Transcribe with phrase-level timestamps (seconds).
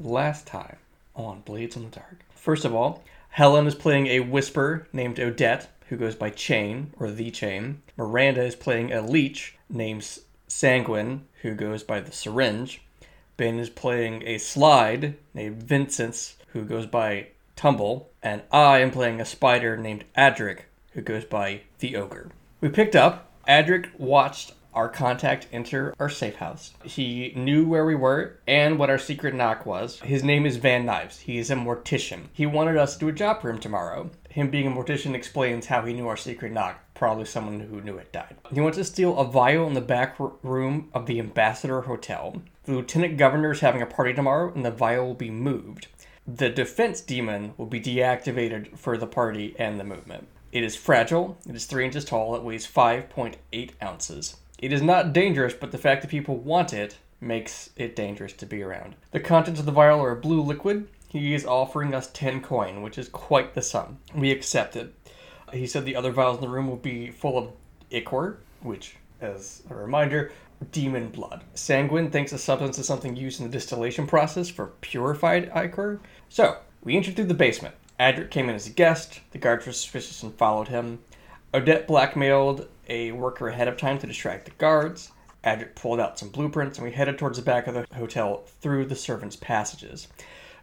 [0.00, 0.76] last time
[1.14, 2.24] on Blades in the Dark.
[2.34, 7.10] First of all, Helen is playing a whisper named Odette, who goes by Chain or
[7.10, 7.82] The Chain.
[7.96, 10.18] Miranda is playing a leech named
[10.48, 12.80] Sanguine, who goes by the Syringe.
[13.36, 18.10] Ben is playing a slide named Vincent, who goes by Tumble.
[18.22, 20.60] And I am playing a spider named Adric,
[20.92, 22.30] who goes by the Ogre.
[22.60, 23.30] We picked up.
[23.48, 26.72] Adric watched our contact enter our safe house.
[26.84, 30.00] He knew where we were and what our secret knock was.
[30.00, 31.20] His name is Van Knives.
[31.20, 32.28] He is a mortician.
[32.32, 34.10] He wanted us to do a job for him tomorrow.
[34.28, 36.78] Him being a mortician explains how he knew our secret knock.
[36.94, 38.36] Probably someone who knew it died.
[38.52, 42.42] He wants to steal a vial in the back room of the Ambassador Hotel.
[42.64, 45.88] The Lieutenant Governor is having a party tomorrow and the vial will be moved.
[46.26, 50.28] The defense demon will be deactivated for the party and the movement.
[50.52, 54.36] It is fragile, it is 3 inches tall, it weighs 5.8 ounces.
[54.60, 58.46] It is not dangerous, but the fact that people want it makes it dangerous to
[58.46, 58.94] be around.
[59.10, 60.86] The contents of the vial are a blue liquid.
[61.08, 64.00] He is offering us 10 coin, which is quite the sum.
[64.14, 64.94] We accept it.
[65.50, 67.52] He said the other vials in the room will be full of
[67.90, 70.30] ichor, which, as a reminder,
[70.72, 71.42] demon blood.
[71.54, 76.00] Sanguine thinks the substance is something used in the distillation process for purified ichor.
[76.28, 77.76] So, we entered through the basement.
[77.98, 79.20] Adric came in as a guest.
[79.30, 80.98] The guards were suspicious and followed him.
[81.52, 85.12] Odette blackmailed a worker ahead of time to distract the guards.
[85.44, 88.84] Adric pulled out some blueprints and we headed towards the back of the hotel through
[88.84, 90.08] the servants' passages.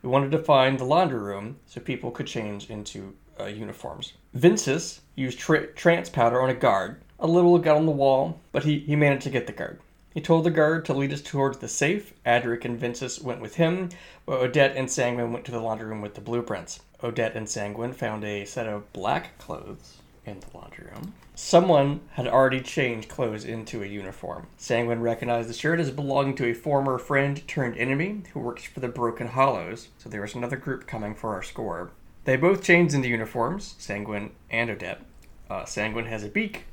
[0.04, 4.14] We wanted to find the laundry room so people could change into uh, uniforms.
[4.34, 7.02] Vinces used tra- trance powder on a guard.
[7.20, 9.80] A little got on the wall, but he, he managed to get the guard.
[10.14, 12.14] He told the guard to lead us towards the safe.
[12.26, 13.90] Adric and Vinces went with him,
[14.26, 16.82] while Odette and Sanguine went to the laundry room with the blueprints.
[17.02, 19.97] Odette and Sanguine found a set of black clothes
[20.28, 21.14] in the laundry room.
[21.34, 24.48] Someone had already changed clothes into a uniform.
[24.58, 28.80] Sanguine recognized the shirt as belonging to a former friend turned enemy who works for
[28.80, 31.92] the Broken Hollows, so there was another group coming for our score.
[32.26, 35.02] They both changed into uniforms, Sanguine and Odette.
[35.50, 36.66] Uh, Sanguine has a beak,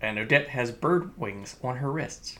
[0.00, 2.38] and Odette has bird wings on her wrists.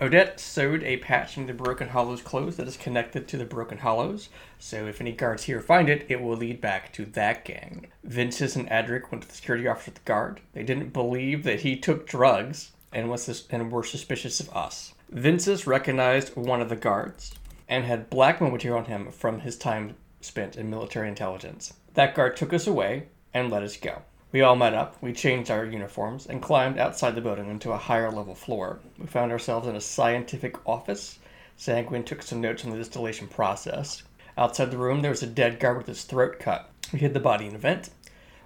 [0.00, 3.78] Odette sewed a patch into the Broken Hollows clothes that is connected to the Broken
[3.78, 7.86] Hollows, so if any guards here find it, it will lead back to that gang.
[8.04, 10.40] Vinces and Adric went to the security officer at the guard.
[10.52, 14.92] They didn't believe that he took drugs and was sus- and were suspicious of us.
[15.08, 17.34] Vinces recognized one of the guards
[17.68, 21.72] and had blackmail material on him from his time spent in military intelligence.
[21.94, 24.02] That guard took us away and let us go.
[24.32, 27.78] We all met up, we changed our uniforms, and climbed outside the building into a
[27.78, 28.80] higher level floor.
[28.98, 31.20] We found ourselves in a scientific office.
[31.56, 34.02] Sanguine took some notes on the distillation process.
[34.36, 36.68] Outside the room, there was a dead guard with his throat cut.
[36.94, 37.90] We hid the body in a vent.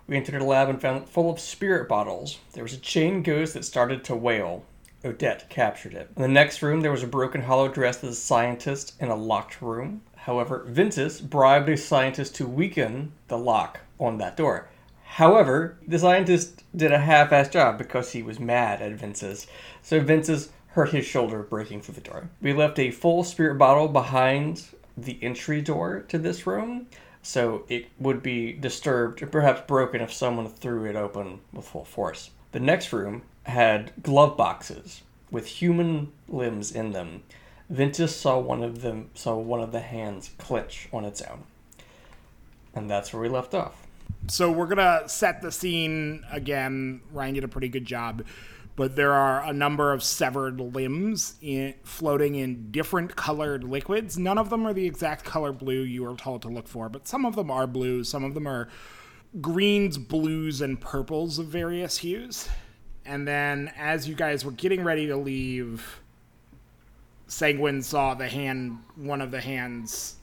[0.06, 2.38] We entered a lab and found it full of spirit bottles.
[2.54, 4.64] There was a chain ghost that started to wail.
[5.04, 6.09] Odette captured it.
[6.16, 9.14] In the next room, there was a broken hollow dress as a scientist in a
[9.14, 10.00] locked room.
[10.16, 14.70] However, Vinces bribed a scientist to weaken the lock on that door.
[15.04, 19.47] However, the scientist did a half-assed job because he was mad at Vince's.
[19.82, 22.31] So Vince's hurt his shoulder breaking through the door.
[22.41, 24.64] We left a full spirit bottle behind
[24.97, 26.87] the entry door to this room,
[27.28, 31.84] so it would be disturbed or perhaps broken if someone threw it open with full
[31.84, 32.30] force.
[32.52, 37.24] The next room had glove boxes with human limbs in them.
[37.68, 41.44] Vinces saw one of them saw one of the hands clench on its own.
[42.74, 43.86] And that's where we left off
[44.26, 47.00] so we're gonna set the scene again.
[47.12, 48.24] Ryan did a pretty good job,
[48.78, 54.16] but there are a number of severed limbs in, floating in different colored liquids.
[54.16, 57.08] None of them are the exact color blue you were told to look for, but
[57.08, 58.04] some of them are blue.
[58.04, 58.68] Some of them are
[59.40, 62.48] greens, blues, and purples of various hues.
[63.04, 66.00] And then, as you guys were getting ready to leave,
[67.26, 70.18] Sanguine saw the hand, one of the hands,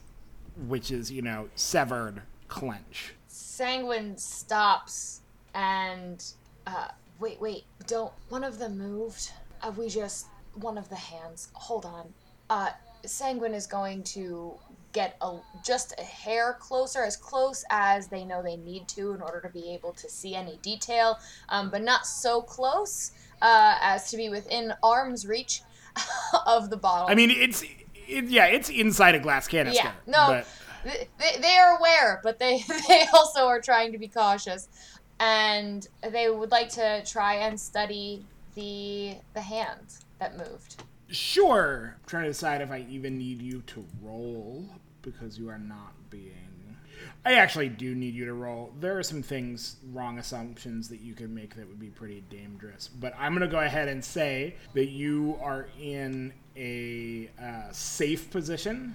[0.66, 5.20] which is you know severed, clench Sanguine stops
[5.54, 6.24] and
[6.66, 6.88] uh,
[7.20, 8.12] wait, wait, don't.
[8.28, 9.32] One of them moved.
[9.62, 11.48] Uh, we just one of the hands.
[11.54, 12.12] Hold on.
[12.48, 12.70] Uh,
[13.04, 14.54] Sanguine is going to
[14.92, 19.20] get a just a hair closer, as close as they know they need to in
[19.20, 21.18] order to be able to see any detail,
[21.48, 23.12] um, but not so close
[23.42, 25.62] uh, as to be within arm's reach
[26.46, 27.08] of the bottle.
[27.08, 27.62] I mean, it's
[28.08, 29.84] it, yeah, it's inside a glass canister.
[29.84, 30.26] Yeah, no.
[30.28, 30.46] But
[31.18, 34.68] they, they are aware, but they, they also are trying to be cautious.
[35.20, 38.24] And they would like to try and study
[38.54, 40.82] the the hand that moved.
[41.08, 41.94] Sure.
[41.96, 44.64] I'm trying to decide if I even need you to roll
[45.02, 46.32] because you are not being.
[47.24, 48.72] I actually do need you to roll.
[48.80, 52.88] There are some things, wrong assumptions that you could make that would be pretty dangerous.
[52.88, 58.30] But I'm going to go ahead and say that you are in a uh, safe
[58.30, 58.94] position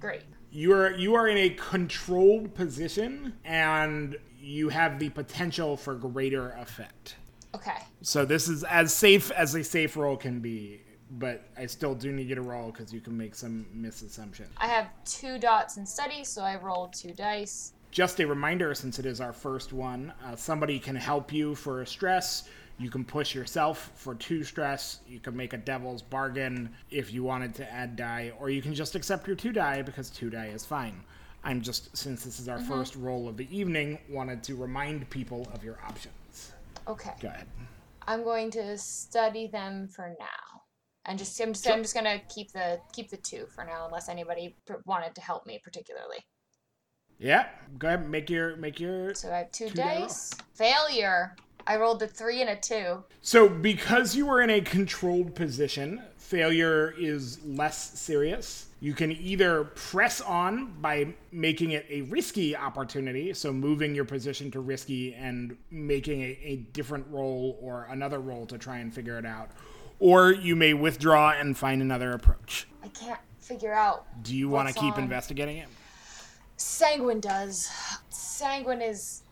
[0.00, 0.22] Great.
[0.52, 4.16] You are you are in a controlled position and
[4.46, 7.16] you have the potential for greater effect.
[7.54, 7.78] Okay.
[8.02, 12.12] So this is as safe as a safe roll can be, but I still do
[12.12, 14.48] need you to roll because you can make some misassumptions.
[14.58, 17.72] I have two dots in study, so I rolled two dice.
[17.90, 21.80] Just a reminder, since it is our first one, uh, somebody can help you for
[21.80, 22.48] a stress.
[22.78, 25.00] You can push yourself for two stress.
[25.08, 28.74] You can make a devil's bargain if you wanted to add die, or you can
[28.74, 31.02] just accept your two die because two die is fine.
[31.46, 32.68] I'm just, since this is our mm-hmm.
[32.68, 36.50] first roll of the evening, wanted to remind people of your options.
[36.88, 37.12] Okay.
[37.20, 37.46] Go ahead.
[38.08, 40.62] I'm going to study them for now,
[41.04, 44.08] and just I'm just I'm just gonna keep the keep the two for now, unless
[44.08, 46.18] anybody pr- wanted to help me particularly.
[47.18, 48.08] Yeah, go ahead.
[48.08, 50.32] Make your make your So I have two, Two dice.
[50.54, 51.34] Failure.
[51.66, 53.02] I rolled a three and a two.
[53.22, 58.66] So, because you were in a controlled position, failure is less serious.
[58.80, 64.50] You can either press on by making it a risky opportunity, so moving your position
[64.50, 69.18] to risky and making a, a different role or another role to try and figure
[69.18, 69.50] it out,
[70.00, 72.66] or you may withdraw and find another approach.
[72.82, 74.06] I can't figure out.
[74.22, 75.04] Do you want to keep on?
[75.04, 75.68] investigating it?
[76.56, 77.70] Sanguine does.
[78.10, 79.22] Sanguine is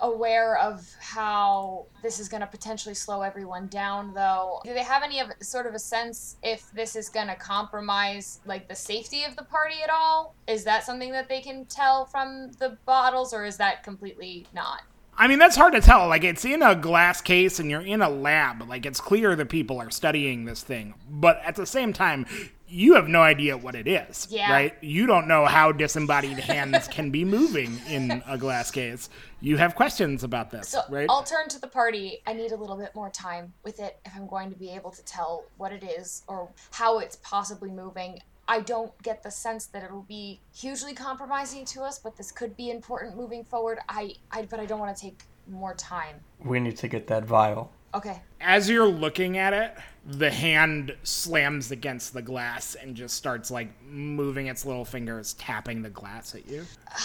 [0.00, 5.02] aware of how this is going to potentially slow everyone down though do they have
[5.02, 9.24] any of sort of a sense if this is going to compromise like the safety
[9.24, 13.34] of the party at all is that something that they can tell from the bottles
[13.34, 14.82] or is that completely not
[15.20, 16.06] I mean, that's hard to tell.
[16.06, 18.68] Like, it's in a glass case and you're in a lab.
[18.68, 20.94] Like, it's clear that people are studying this thing.
[21.10, 22.24] But at the same time,
[22.68, 24.26] you have no idea what it is.
[24.30, 24.52] Yeah.
[24.52, 24.74] Right?
[24.82, 29.08] You don't know how disembodied hands can be moving in a glass case.
[29.40, 31.06] You have questions about this, so right?
[31.08, 34.12] i'll turn to the party i need a little bit more time with it if
[34.16, 38.18] i'm going to be able to tell what it is or how it's possibly moving
[38.48, 42.56] i don't get the sense that it'll be hugely compromising to us but this could
[42.56, 46.60] be important moving forward i, I but i don't want to take more time We
[46.60, 47.70] need to get that vial.
[47.94, 49.74] Okay As you're looking at it,
[50.06, 55.82] the hand slams against the glass and just starts, like, moving its little fingers, tapping
[55.82, 56.64] the glass at you.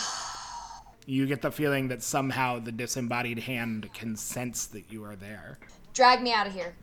[1.06, 5.60] You get the feeling that somehow the disembodied hand can sense that you are there.
[5.94, 6.76] drag me out of here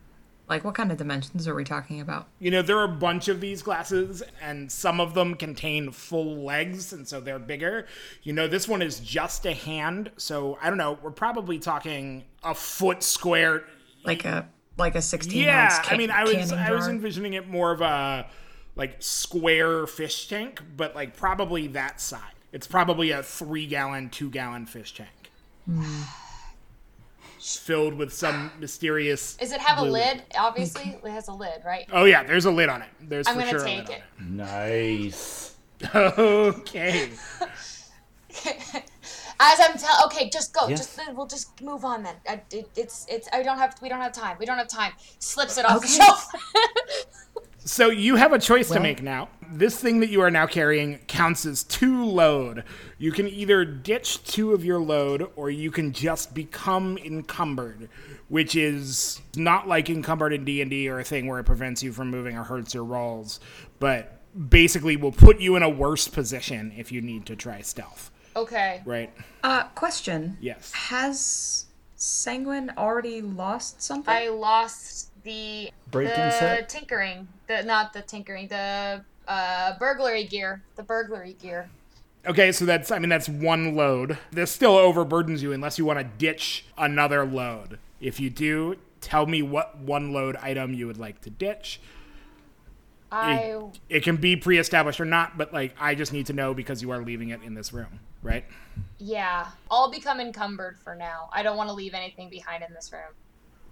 [0.47, 2.27] Like, what kind of dimensions are we talking about?
[2.39, 6.45] You know, there are a bunch of these glasses, and some of them contain full
[6.45, 7.87] legs, and so they're bigger.
[8.25, 10.99] You know, this one is just a hand, so I don't know.
[11.03, 13.65] We're probably talking a foot square.
[14.05, 16.89] Like a like a sixteen Yeah, ounce ca- I mean, I was canning I was
[16.89, 18.27] envisioning it more of a
[18.77, 22.21] like square fish tank, but like probably that size.
[22.53, 25.31] It's probably a three gallon, two gallon fish tank.
[27.41, 29.37] Filled with some mysterious.
[29.37, 32.51] Does it have a lid obviously it has a lid right Oh yeah, there's a
[32.51, 32.89] lid on it.
[33.01, 35.55] There's i'm for gonna sure a take lid it Nice.
[35.95, 36.19] on it.
[36.19, 37.11] Okay.
[39.41, 40.69] as i'm telling, okay just go.
[40.69, 40.97] Yes.
[40.97, 42.15] just we'll just move on then.
[42.29, 44.37] I, it, it's it's i don't have we don't have time.
[44.39, 44.93] We don't have time.
[45.19, 46.31] Slips it off the shelf.
[47.65, 49.29] So you have a choice to make now.
[49.53, 52.65] This thing that you are now carrying counts as two load.
[52.99, 57.89] You can either ditch two of your load or you can just become encumbered,
[58.29, 62.11] which is not like encumbered in D&D or a thing where it prevents you from
[62.11, 63.41] moving or hurts your rolls,
[63.79, 68.11] but basically will put you in a worse position if you need to try stealth,
[68.37, 69.11] okay right?
[69.43, 70.37] Uh, question.
[70.41, 70.73] Yes.
[70.73, 74.13] Has Sanguine already lost something?
[74.13, 76.69] I lost the Break-in the set?
[76.69, 81.69] tinkering, the not the tinkering, the uh, burglary gear, the burglary gear.
[82.27, 84.19] Okay, so that's I mean that's one load.
[84.31, 87.79] This still overburdens you unless you want to ditch another load.
[88.01, 91.81] If you do, tell me what one load item you would like to ditch.
[93.13, 96.83] I It can be pre-established or not, but like I just need to know because
[96.83, 98.45] you are leaving it in this room, right?
[98.99, 101.31] yeah, I'll become encumbered for now.
[101.33, 103.15] I don't want to leave anything behind in this room.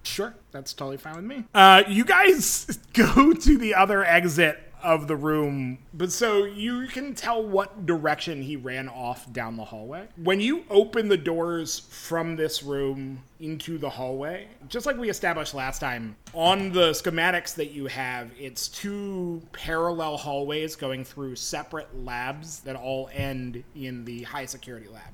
[0.02, 1.44] Sure, that's totally fine with me.
[1.54, 7.14] Uh, you guys go to the other exit of the room, but so you can
[7.14, 10.08] tell what direction he ran off down the hallway.
[10.16, 15.54] When you open the doors from this room into the hallway, just like we established
[15.54, 21.88] last time, on the schematics that you have, it's two parallel hallways going through separate
[22.04, 25.12] labs that all end in the high security lab,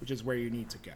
[0.00, 0.92] which is where you need to go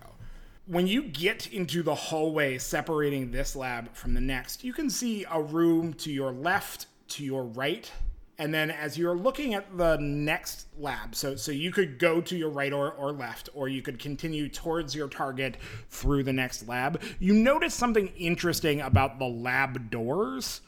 [0.71, 5.27] when you get into the hallway separating this lab from the next, you can see
[5.29, 7.91] a room to your left, to your right,
[8.41, 12.35] and then as you're looking at the next lab, so so you could go to
[12.35, 15.59] your right or, or left, or you could continue towards your target
[15.91, 17.03] through the next lab.
[17.19, 20.63] You notice something interesting about the lab doors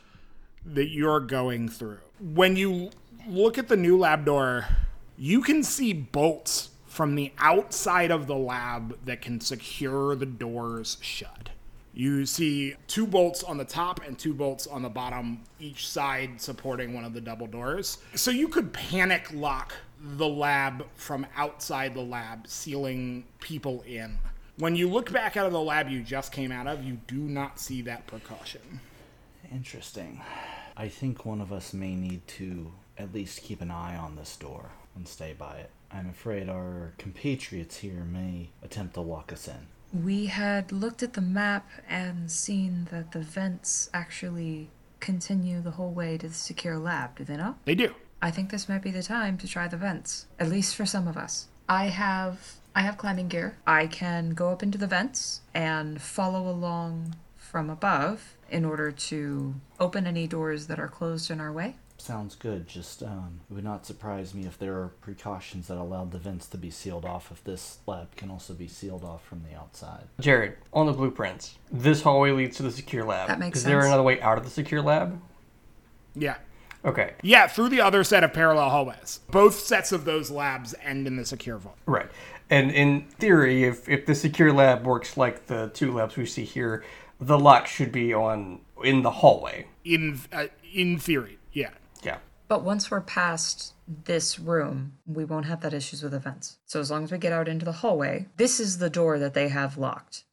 [0.67, 2.00] that you're going through.
[2.21, 2.91] When you
[3.26, 4.67] look at the new lab door,
[5.17, 10.99] you can see bolts from the outside of the lab that can secure the doors
[11.00, 11.49] shut.
[11.95, 16.41] You see two bolts on the top and two bolts on the bottom, each side
[16.41, 17.99] supporting one of the double doors.
[18.15, 24.19] So you could panic lock the lab from outside the lab, sealing people in.
[24.57, 27.19] When you look back out of the lab you just came out of, you do
[27.19, 28.81] not see that precaution.
[29.51, 30.21] Interesting.
[30.77, 34.37] I think one of us may need to at least keep an eye on this
[34.37, 35.71] door and stay by it.
[35.91, 39.67] I'm afraid our compatriots here may attempt to lock us in.
[39.93, 44.71] We had looked at the map and seen that the vents actually
[45.01, 47.65] continue the whole way to the secure lab, do they not?
[47.65, 47.95] They do.
[48.23, 51.09] I think this might be the time to try the vents, at least for some
[51.09, 51.49] of us.
[51.69, 53.59] I have I have climbing gear.
[53.67, 59.55] I can go up into the vents and follow along from above in order to
[59.79, 61.77] open any doors that are closed in our way.
[62.03, 62.67] Sounds good.
[62.67, 66.49] Just um, it would not surprise me if there are precautions that allowed the vents
[66.49, 67.31] to be sealed off.
[67.31, 70.09] If this lab can also be sealed off from the outside.
[70.19, 73.29] Jared, on the blueprints, this hallway leads to the secure lab.
[73.29, 73.87] That makes Is there sense.
[73.87, 75.21] another way out of the secure lab?
[76.17, 76.39] Yeah.
[76.85, 79.21] Okay, Yeah, through the other set of parallel hallways.
[79.31, 81.77] Both sets of those labs end in the secure vault.
[81.87, 82.11] right.
[82.51, 86.45] And in theory, if, if the secure lab works like the two labs we see
[86.45, 86.83] here,
[87.21, 89.69] the lock should be on in the hallway.
[89.85, 91.71] In uh, in theory, yeah.
[92.49, 96.59] But once we're past this room, we won't have that issues with events.
[96.67, 99.35] So as long as we get out into the hallway, this is the door that
[99.35, 100.25] they have locked,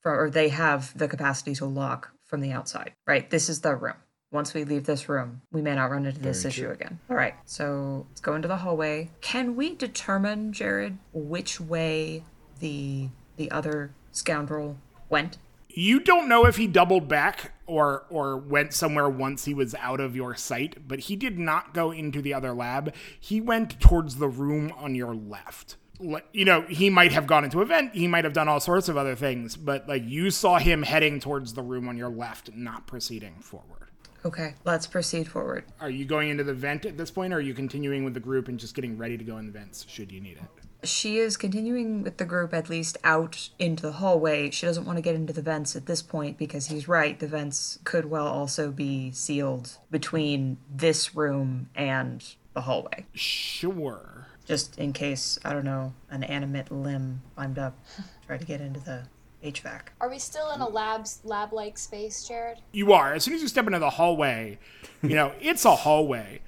[0.00, 2.92] for, or they have the capacity to lock from the outside.
[3.06, 3.28] Right?
[3.28, 3.96] This is the room.
[4.32, 6.98] Once we leave this room, we may not run into this issue again.
[7.08, 9.08] All right, so let's go into the hallway.
[9.20, 12.24] Can we determine, Jared, which way
[12.58, 15.38] the the other scoundrel went?
[15.78, 20.00] You don't know if he doubled back or or went somewhere once he was out
[20.00, 22.94] of your sight, but he did not go into the other lab.
[23.20, 25.76] He went towards the room on your left.
[26.00, 28.58] Like, You know, he might have gone into a vent, he might have done all
[28.58, 32.08] sorts of other things, but like you saw him heading towards the room on your
[32.08, 33.90] left, not proceeding forward.
[34.24, 35.64] Okay, let's proceed forward.
[35.78, 38.20] Are you going into the vent at this point, or are you continuing with the
[38.20, 40.55] group and just getting ready to go in the vents should you need it?
[40.84, 44.50] She is continuing with the group at least out into the hallway.
[44.50, 47.18] She doesn't want to get into the vents at this point because he's right.
[47.18, 53.06] The vents could well also be sealed between this room and the hallway.
[53.14, 54.28] Sure.
[54.44, 57.78] Just in case, I don't know, an animate limb climbed up,
[58.26, 59.02] tried to get into the
[59.42, 59.80] HVAC.
[60.00, 62.58] Are we still in a labs lab like space, Jared?
[62.72, 63.14] You are.
[63.14, 64.58] As soon as you step into the hallway,
[65.02, 66.40] you know, it's a hallway.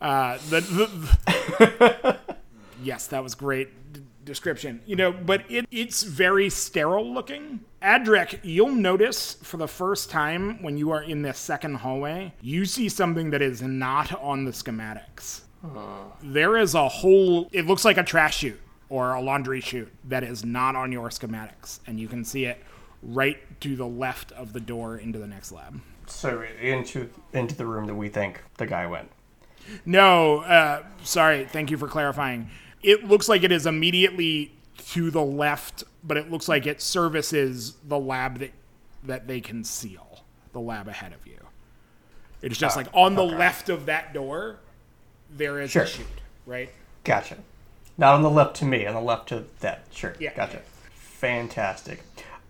[0.00, 2.18] Uh, the, the
[2.86, 4.80] yes, that was great d- description.
[4.86, 7.60] You know, but it, it's very sterile looking.
[7.82, 12.64] Adric, you'll notice for the first time when you are in this second hallway, you
[12.64, 15.42] see something that is not on the schematics.
[16.22, 20.22] There is a whole, it looks like a trash chute or a laundry chute that
[20.22, 21.80] is not on your schematics.
[21.88, 22.62] And you can see it
[23.02, 25.80] right to the left of the door into the next lab.
[26.06, 29.10] So into into the room that we think the guy went.
[29.84, 31.46] No, uh, sorry.
[31.46, 32.48] Thank you for clarifying.
[32.82, 34.52] It looks like it is immediately
[34.92, 38.52] to the left, but it looks like it services the lab that
[39.04, 40.20] that they can seal,
[40.52, 41.38] the lab ahead of you.
[42.42, 44.56] It's just ah, like on the left of that door,
[45.30, 45.82] there is Sure.
[45.82, 46.06] a chute,
[46.44, 46.70] right?
[47.04, 47.38] Gotcha.
[47.98, 49.84] Not on the left to me, on the left to that.
[49.90, 50.14] Sure.
[50.18, 50.34] Yeah.
[50.34, 50.60] Gotcha.
[50.94, 52.02] Fantastic.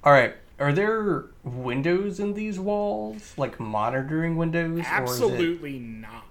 [0.03, 0.35] All right.
[0.59, 4.83] Are there windows in these walls, like monitoring windows?
[4.85, 6.26] Absolutely not.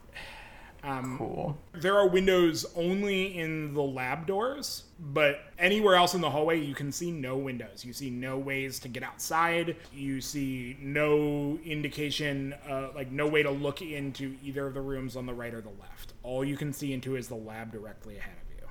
[0.86, 1.58] It cool.
[1.74, 6.76] There are windows only in the lab doors, but anywhere else in the hallway, you
[6.76, 7.84] can see no windows.
[7.84, 9.76] You see no ways to get outside.
[9.94, 15.16] You see no indication, uh, like no way to look into either of the rooms
[15.16, 16.14] on the right or the left.
[16.24, 18.68] All you can see into is the lab directly ahead of you.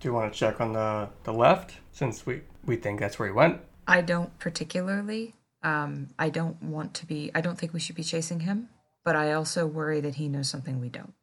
[0.00, 3.28] Do you want to check on the the left, since we we think that's where
[3.28, 3.60] he went?
[3.86, 5.34] I don't particularly.
[5.62, 7.30] Um, I don't want to be.
[7.34, 8.70] I don't think we should be chasing him,
[9.04, 11.14] but I also worry that he knows something we don't.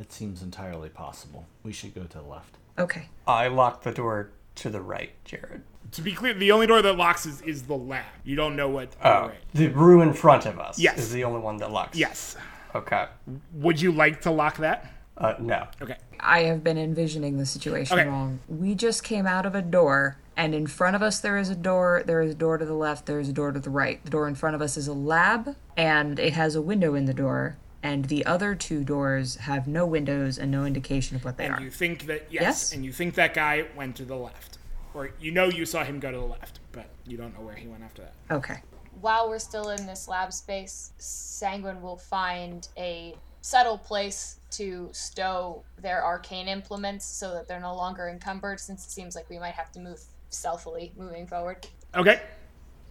[0.00, 1.46] It seems entirely possible.
[1.62, 2.56] We should go to the left.
[2.78, 3.08] Okay.
[3.26, 5.62] I locked the door to the right, Jared.
[5.92, 8.04] To be clear, the only door that locks is, is the lab.
[8.24, 8.94] You don't know what.
[9.02, 9.34] Oh, right.
[9.54, 10.98] the room in front of us Yes.
[10.98, 11.96] is the only one that locks.
[11.96, 12.36] Yes.
[12.74, 13.06] Okay.
[13.54, 14.92] Would you like to lock that?
[15.16, 15.66] Uh, no.
[15.82, 15.96] Okay.
[16.20, 18.08] I have been envisioning the situation Okay.
[18.08, 18.38] wrong.
[18.48, 21.54] We just came out of a door, and in front of us there is a
[21.56, 22.02] door.
[22.06, 23.06] There is a door to the left.
[23.06, 24.04] There is a door to the right.
[24.04, 27.06] The door in front of us is a lab, and it has a window in
[27.06, 27.56] the door.
[27.82, 31.54] And the other two doors have no windows and no indication of what they And
[31.54, 31.60] are.
[31.62, 32.72] you think that yes, Yes.
[32.72, 34.58] and you think that guy went to the left,
[34.94, 37.54] or you know you saw him go to the left, but you don't know where
[37.54, 38.14] he went after that.
[38.30, 38.56] Okay.
[39.00, 45.62] while we're still in this lab space, Sanguine will find a settled place to stow
[45.80, 49.54] their arcane implements so that they're no longer encumbered since it seems like we might
[49.54, 51.64] have to move stealthily moving forward.
[51.94, 52.20] Okay.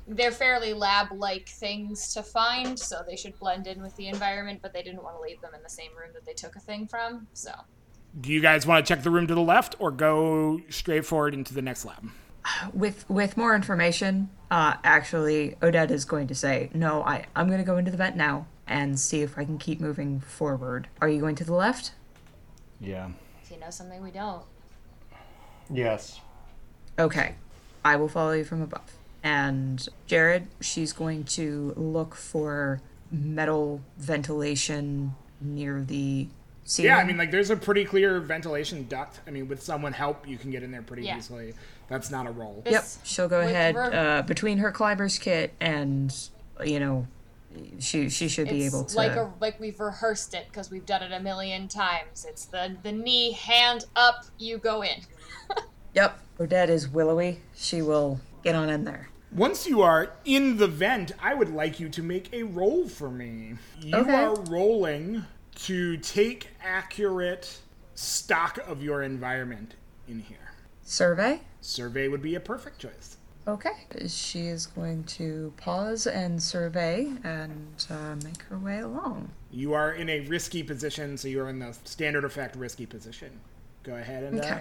[0.07, 4.59] They're fairly lab like things to find, so they should blend in with the environment,
[4.61, 6.59] but they didn't want to leave them in the same room that they took a
[6.59, 7.51] thing from, so.
[8.19, 11.33] Do you guys want to check the room to the left or go straight forward
[11.33, 12.09] into the next lab?
[12.73, 17.59] With with more information, uh, actually, Odette is going to say, "No, I I'm going
[17.59, 20.87] to go into the vent now and see if I can keep moving forward.
[21.01, 21.91] Are you going to the left?
[22.79, 23.09] Yeah.
[23.43, 24.43] If you know something we don't.
[25.69, 26.21] Yes.
[26.97, 27.35] Okay,
[27.83, 28.96] I will follow you from above."
[29.27, 32.79] And Jared, she's going to look for
[33.12, 36.29] metal ventilation near the
[36.63, 36.91] ceiling.
[36.91, 39.19] Yeah, I mean, like, there's a pretty clear ventilation duct.
[39.27, 41.17] I mean, with someone help, you can get in there pretty Yeah.
[41.17, 41.53] easily.
[41.89, 42.63] That's not a roll.
[42.65, 46.13] Yep, she'll go with ahead uh, between her climber's kit and
[46.65, 47.07] you know,
[47.79, 48.96] she she should be able to.
[48.96, 52.25] like a like we've rehearsed it because we've done it a million times.
[52.27, 55.01] It's the the knee hand up, you go in.
[55.93, 57.39] Yep, Odette is willowy.
[57.55, 59.10] She will get on in there.
[59.31, 63.10] Once you are in the vent, I would like you to make a roll for
[63.10, 63.55] me.
[63.81, 64.13] You Okay.
[64.13, 67.60] are rolling to take accurate
[67.96, 69.74] stock of your environment
[70.07, 70.38] in here.
[70.84, 71.41] Survey.
[71.62, 73.17] Survey would be a perfect choice.
[73.48, 73.72] Okay.
[74.07, 79.29] She is going to pause and survey and uh, make her way along.
[79.51, 83.39] You are in a risky position, so you're in the standard effect risky position.
[83.84, 84.60] Go ahead and uh,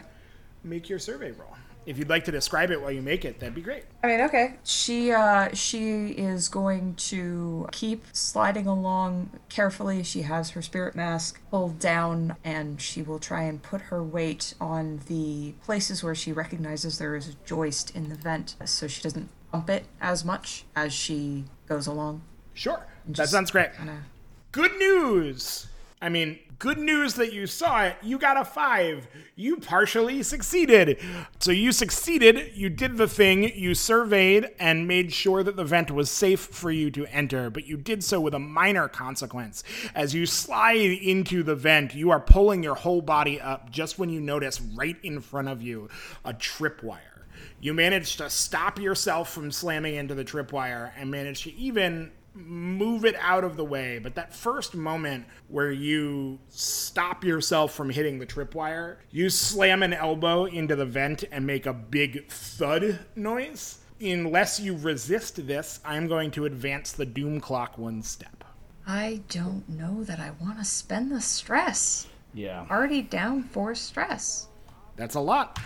[0.63, 1.57] make your survey roll.
[1.87, 3.85] If you'd like to describe it while you make it, that'd be great.
[4.03, 4.55] I mean, okay.
[4.65, 10.03] She uh she is going to keep sliding along carefully.
[10.03, 14.55] She has her spirit mask pulled down and she will try and put her weight
[14.61, 19.01] on the places where she recognizes there is a joist in the vent so she
[19.01, 22.23] doesn't bump it as much as she goes along.
[22.53, 22.85] Sure.
[23.07, 23.75] That sounds great.
[23.75, 24.03] Kinda
[24.53, 25.67] Good news!
[26.01, 27.97] I mean, good news that you saw it.
[28.03, 29.07] You got a five.
[29.35, 30.99] You partially succeeded.
[31.39, 32.53] So you succeeded.
[32.55, 33.45] You did the thing.
[33.55, 37.67] You surveyed and made sure that the vent was safe for you to enter, but
[37.67, 39.65] you did so with a minor consequence.
[39.95, 44.09] As you slide into the vent, you are pulling your whole body up just when
[44.09, 45.89] you notice right in front of you
[46.25, 47.01] a tripwire.
[47.61, 53.05] You manage to stop yourself from slamming into the tripwire and manage to even move
[53.05, 53.99] it out of the way.
[53.99, 59.93] But that first moment where you stop yourself from hitting the tripwire, you slam an
[59.93, 63.79] elbow into the vent and make a big thud noise.
[64.01, 68.45] Unless you resist this, I'm going to advance the doom clock one step.
[68.87, 72.07] I don't know that I want to spend the stress.
[72.35, 72.67] Yeah.
[72.71, 74.49] Already down for stress.
[74.97, 75.59] That's a lot.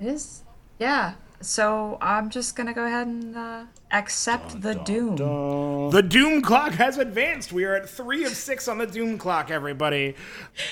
[0.00, 0.42] It is.
[0.78, 1.14] Yeah.
[1.40, 5.90] So I'm just gonna go ahead and uh, accept the doom.
[5.90, 7.52] The doom clock has advanced.
[7.52, 10.14] We are at three of six on the doom clock, everybody.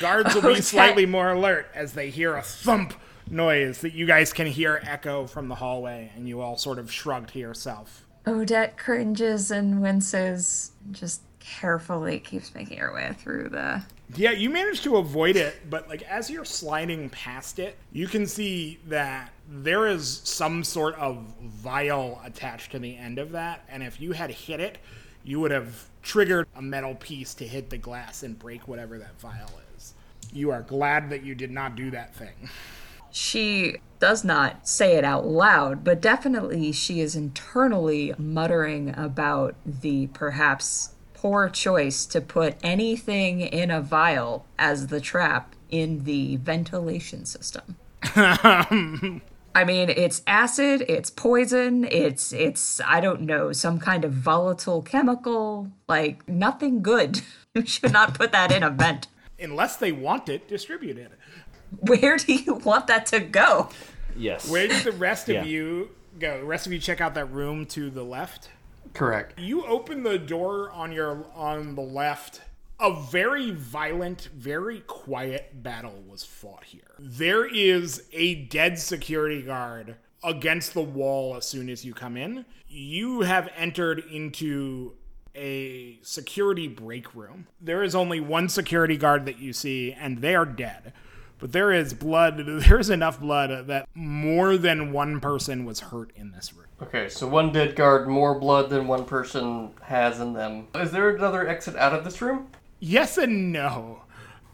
[0.01, 0.55] Guards will Okay.
[0.57, 2.94] be slightly more alert as they hear a thump
[3.31, 6.90] noise that you guys can hear echo from the hallway, and you all sort of
[6.92, 8.05] shrug to yourself.
[8.27, 13.83] Odette cringes and winces, just carefully keeps making her way through the.
[14.14, 18.27] Yeah, you managed to avoid it, but like as you're sliding past it, you can
[18.27, 23.83] see that there is some sort of vial attached to the end of that, and
[23.83, 24.78] if you had hit it,
[25.24, 29.20] you would have triggered a metal piece to hit the glass and break whatever that
[29.20, 29.94] vial is.
[30.33, 32.48] You are glad that you did not do that thing.
[33.11, 40.07] She does not say it out loud, but definitely she is internally muttering about the
[40.09, 47.24] perhaps poor choice to put anything in a vial as the trap in the ventilation
[47.26, 47.76] system.
[49.55, 54.83] I mean, it's acid, it's poison, it's it's I don't know, some kind of volatile
[54.83, 57.21] chemical, like nothing good.
[57.55, 59.09] You should not put that in a vent.
[59.38, 61.11] Unless they want it distributed.
[61.81, 63.69] Where do you want that to go?
[64.17, 64.49] Yes.
[64.51, 65.43] Where did the rest Yeah.
[65.43, 66.38] of you go?
[66.38, 68.49] The rest of you check out that room to the left.
[68.95, 69.38] Correct.
[69.38, 72.41] You open the door on your on the left.
[72.83, 76.97] A very violent, very quiet battle was fought here.
[76.99, 82.45] There is a dead security guard against the wall as soon as you come in.
[82.66, 84.95] You have entered into
[85.37, 87.47] a security break room.
[87.61, 90.92] There is only one security guard that you see, and they are dead.
[91.38, 96.11] But there is blood, there is enough blood that more than one person was hurt
[96.16, 96.66] in this room.
[96.83, 100.66] Okay, so one dead guard, more blood than one person has in them.
[100.75, 102.49] Is there another exit out of this room?
[102.85, 104.03] Yes and no.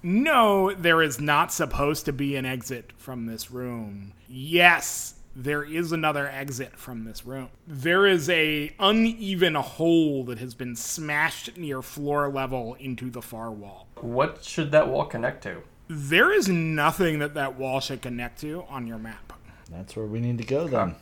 [0.03, 4.13] No, there is not supposed to be an exit from this room.
[4.29, 7.49] Yes, there is another exit from this room.
[7.67, 13.51] There is a uneven hole that has been smashed near floor level into the far
[13.51, 13.87] wall.
[14.03, 15.63] What should that wall connect to?
[15.89, 19.33] There is nothing that that wall should connect to on your map.
[19.71, 20.91] That's where we need to go then.
[20.91, 20.95] Uh,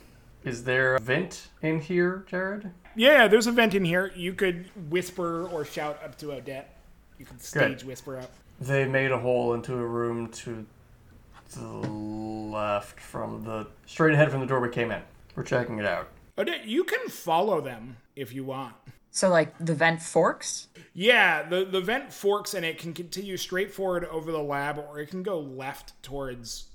[0.45, 2.71] is there a vent in here, Jared?
[2.95, 4.13] Yeah, there's a vent in here.
[4.15, 6.76] You could whisper or shout up to Odette.
[7.17, 8.31] You could stage whisper up.
[8.59, 10.65] They made a hole into a room to
[11.53, 15.01] the left from the straight ahead from the door we came in.
[15.35, 16.09] We're checking it out.
[16.37, 18.75] Odette, you can follow them if you want.
[19.11, 20.67] So like the vent forks?
[20.93, 24.99] Yeah, the, the vent forks and it can continue straight forward over the lab or
[24.99, 26.67] it can go left towards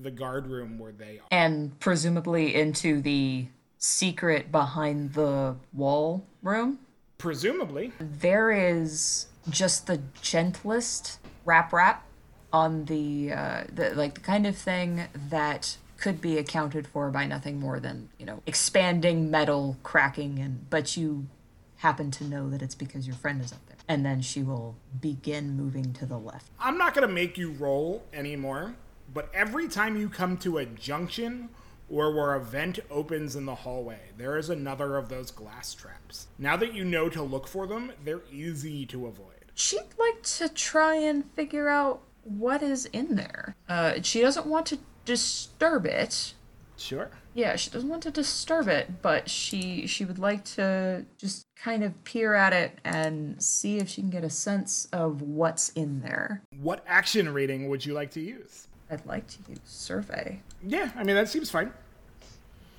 [0.00, 1.26] the guard room where they are.
[1.30, 6.78] And presumably into the secret behind the wall room?
[7.18, 7.92] Presumably.
[8.00, 12.04] There is just the gentlest rap rap
[12.52, 17.24] on the, uh, the like the kind of thing that could be accounted for by
[17.26, 21.26] nothing more than you know expanding metal cracking and but you
[21.76, 24.76] happen to know that it's because your friend is up there and then she will
[25.00, 28.74] begin moving to the left I'm not going to make you roll anymore,
[29.12, 31.50] but every time you come to a junction
[31.90, 36.28] or where a vent opens in the hallway, there is another of those glass traps.
[36.38, 39.33] Now that you know to look for them, they're easy to avoid.
[39.54, 44.66] She'd like to try and figure out what is in there uh, she doesn't want
[44.66, 46.34] to disturb it
[46.76, 47.08] Sure.
[47.34, 51.84] Yeah, she doesn't want to disturb it, but she she would like to just kind
[51.84, 56.00] of peer at it and see if she can get a sense of what's in
[56.00, 56.42] there.
[56.60, 58.66] What action rating would you like to use?
[58.90, 60.42] I'd like to use survey.
[60.66, 61.72] Yeah, I mean, that seems fine.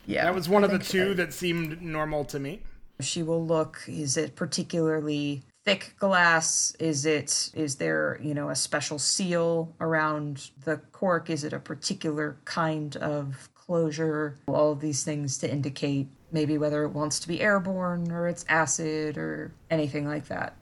[0.06, 2.62] Yeah, That was one I of the two that seemed normal to me.
[3.00, 3.82] she will look.
[3.88, 6.76] Is it particularly thick glass?
[6.80, 11.30] Is it is there you know a special seal around the cork?
[11.30, 14.38] Is it a particular kind of closure?
[14.48, 18.46] All of these things to indicate maybe whether it wants to be airborne or it's
[18.48, 20.56] acid or anything like that.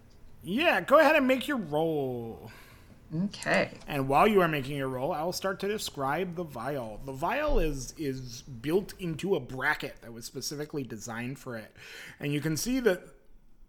[0.44, 2.52] Yeah, go ahead and make your roll.
[3.26, 3.70] Okay.
[3.88, 7.00] And while you are making your roll, I will start to describe the vial.
[7.06, 11.76] The vial is is built into a bracket that was specifically designed for it.
[12.20, 13.12] And you can see that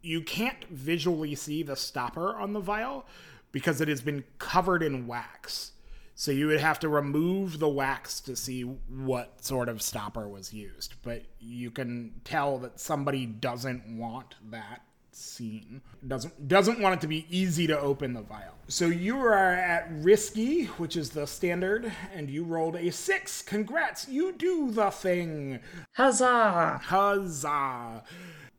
[0.04, 3.06] you can't visually see the stopper on the vial
[3.52, 5.72] because it has been covered in wax.
[6.16, 10.52] So you would have to remove the wax to see what sort of stopper was
[10.52, 10.94] used.
[11.02, 15.80] But you can tell that somebody doesn't want that scene.
[16.06, 18.54] Doesn't doesn't want it to be easy to open the vial.
[18.68, 23.42] So you are at risky, which is the standard, and you rolled a six.
[23.42, 25.60] Congrats, you do the thing.
[25.92, 26.80] Huzzah!
[26.84, 28.04] Huzzah!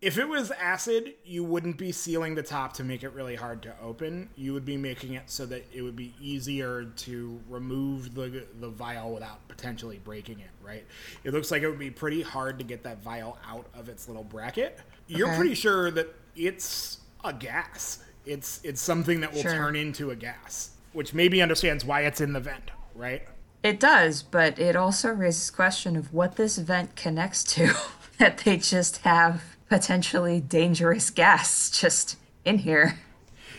[0.01, 3.61] If it was acid, you wouldn't be sealing the top to make it really hard
[3.63, 4.29] to open.
[4.35, 8.69] You would be making it so that it would be easier to remove the the
[8.69, 10.85] vial without potentially breaking it, right?
[11.23, 14.07] It looks like it would be pretty hard to get that vial out of its
[14.07, 14.79] little bracket.
[15.07, 17.99] You're pretty sure that it's a gas.
[18.25, 19.53] It's it's something that will Sure.
[19.53, 23.23] turn into a gas, which maybe understands why it's in the vent, right?
[23.63, 27.73] It does, but it also raises question of what this vent connects to.
[28.17, 32.99] that they just have potentially dangerous gas just in here.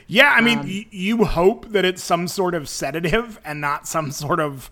[0.07, 4.13] Yeah, I mean, y- you hope that it's some sort of sedative and not some
[4.13, 4.71] sort of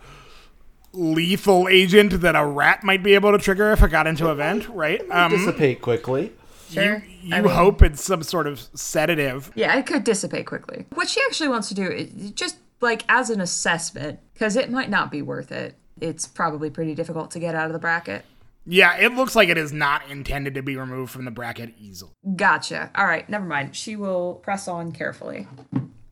[0.92, 4.35] lethal agent that a rat might be able to trigger if it got into a
[4.35, 5.03] vent, right?
[5.11, 6.33] Um, Dissipate quickly.
[6.70, 7.05] Sure.
[7.20, 9.51] you I mean- hope it's some sort of sedative.
[9.55, 10.87] Yeah, it could dissipate quickly.
[10.94, 14.90] What she actually wants to do is just like as an assessment, because it might
[14.90, 15.75] not be worth it.
[16.01, 18.25] It's probably pretty difficult to get out of the bracket.
[18.66, 22.12] Yeah, it looks like it is not intended to be removed from the bracket easily.
[22.37, 22.90] Gotcha.
[22.94, 23.77] All right, never mind.
[23.77, 25.46] She will press on carefully.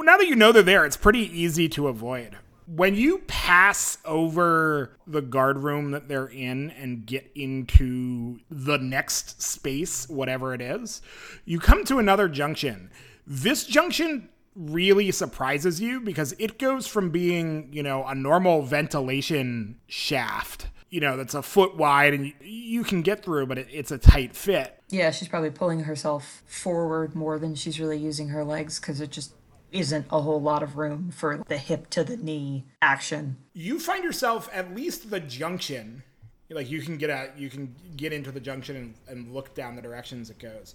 [0.00, 2.36] Now that you know they're there, it's pretty easy to avoid.
[2.66, 9.42] When you pass over the guard room that they're in and get into the next
[9.42, 11.02] space, whatever it is,
[11.44, 12.90] you come to another junction.
[13.26, 19.78] This junction really surprises you because it goes from being, you know, a normal ventilation
[19.86, 23.66] shaft, you know, that's a foot wide and you, you can get through, but it,
[23.72, 24.78] it's a tight fit.
[24.90, 29.10] Yeah, she's probably pulling herself forward more than she's really using her legs because it
[29.10, 29.32] just
[29.72, 33.38] isn't a whole lot of room for the hip to the knee action.
[33.54, 36.02] you find yourself at least the junction
[36.50, 39.74] like you can get out you can get into the junction and, and look down
[39.74, 40.74] the directions it goes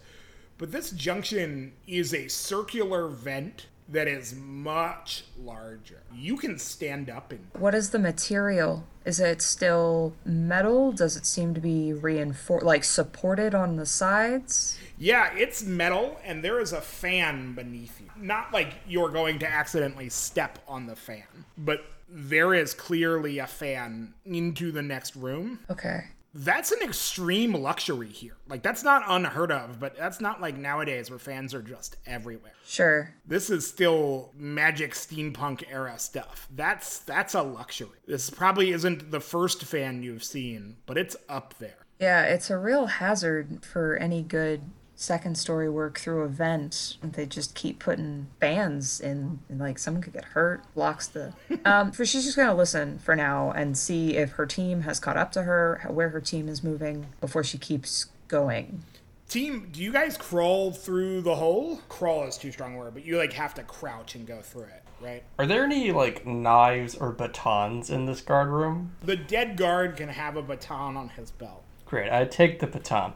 [0.58, 7.32] but this junction is a circular vent that is much larger you can stand up
[7.32, 8.86] in What is the material?
[9.06, 10.92] Is it still metal?
[10.92, 14.78] Does it seem to be reinforced, like supported on the sides?
[14.98, 19.48] yeah it's metal and there is a fan beneath you not like you're going to
[19.48, 25.60] accidentally step on the fan but there is clearly a fan into the next room.
[25.70, 26.06] Okay.
[26.40, 28.38] That's an extreme luxury here.
[28.48, 32.54] Like that's not unheard of, but that's not like nowadays where fans are just everywhere.
[32.64, 33.16] Sure.
[33.26, 36.48] This is still magic steampunk era stuff.
[36.56, 37.98] That's that's a luxury.
[38.06, 41.88] This probably isn't the first fan you've seen, but it's up there.
[42.00, 44.62] Yeah, it's a real hazard for any good
[44.98, 46.98] second story work through a vent.
[47.02, 51.34] They just keep putting fans in, and like someone could get hurt, blocks the.
[51.66, 55.18] Um, for she's just gonna listen for now and see if her team has caught
[55.18, 58.84] up to her, where her team is moving before she keeps going.
[59.30, 61.82] Team, do you guys crawl through the hole?
[61.90, 64.64] Crawl is too strong a word, but you like have to crouch and go through
[64.64, 65.24] it, right?
[65.38, 68.94] Are there any like knives or batons in this guard room?
[69.04, 71.64] The dead guard can have a baton on his belt.
[71.86, 72.12] Great.
[72.12, 73.14] I take the baton,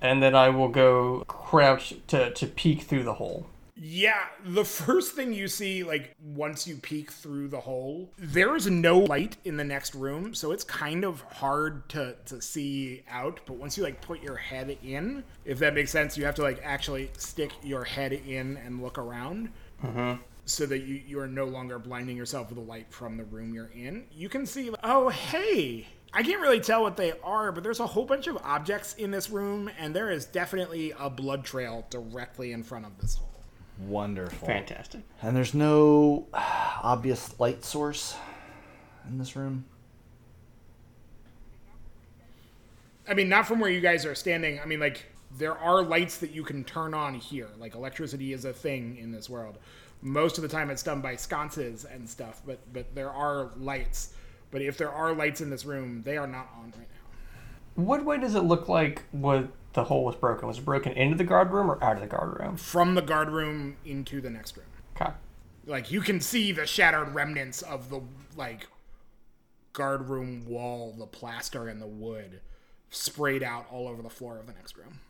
[0.00, 3.46] and then I will go crouch to to peek through the hole.
[3.78, 8.66] Yeah, the first thing you see, like, once you peek through the hole, there is
[8.66, 13.40] no light in the next room, so it's kind of hard to, to see out.
[13.44, 16.42] But once you, like, put your head in, if that makes sense, you have to,
[16.42, 19.50] like, actually stick your head in and look around.
[19.84, 20.22] Mm-hmm.
[20.46, 23.52] So that you, you are no longer blinding yourself with the light from the room
[23.52, 24.04] you're in.
[24.10, 27.86] You can see, oh, hey, I can't really tell what they are, but there's a
[27.86, 32.52] whole bunch of objects in this room, and there is definitely a blood trail directly
[32.52, 33.44] in front of this hole.
[33.86, 34.48] Wonderful.
[34.48, 35.02] Fantastic.
[35.20, 38.16] And there's no uh, obvious light source
[39.08, 39.66] in this room.
[43.08, 44.58] I mean, not from where you guys are standing.
[44.58, 45.04] I mean, like,
[45.36, 47.48] there are lights that you can turn on here.
[47.58, 49.58] Like, electricity is a thing in this world.
[50.02, 54.14] Most of the time, it's done by sconces and stuff, but but there are lights.
[54.56, 57.84] But if there are lights in this room, they are not on right now.
[57.84, 60.48] What way does it look like what the hole was broken?
[60.48, 62.56] Was it broken into the guard room or out of the guard room?
[62.56, 64.64] From the guard room into the next room,
[64.98, 65.12] Okay.
[65.66, 68.00] like you can see the shattered remnants of the
[68.34, 68.66] like
[69.74, 72.40] guard room wall, the plaster and the wood
[72.88, 75.00] sprayed out all over the floor of the next room.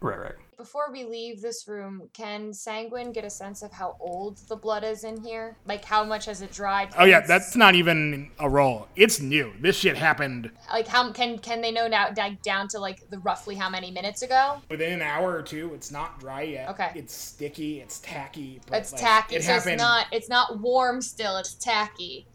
[0.00, 0.34] Right, right.
[0.56, 4.82] Before we leave this room, can Sanguine get a sense of how old the blood
[4.84, 5.56] is in here?
[5.66, 6.90] Like how much has it dried?
[6.98, 8.88] Oh yeah, since- that's not even a roll.
[8.96, 9.52] It's new.
[9.60, 13.18] This shit happened like how can can they know now like, down to like the
[13.20, 14.60] roughly how many minutes ago?
[14.68, 15.72] within an hour or two.
[15.74, 16.68] It's not dry yet.
[16.70, 16.90] Okay.
[16.94, 17.80] It's sticky.
[17.80, 18.60] It's tacky.
[18.66, 19.36] But It's like, tacky.
[19.36, 21.36] It so it's not it's not warm still.
[21.36, 22.26] It's tacky.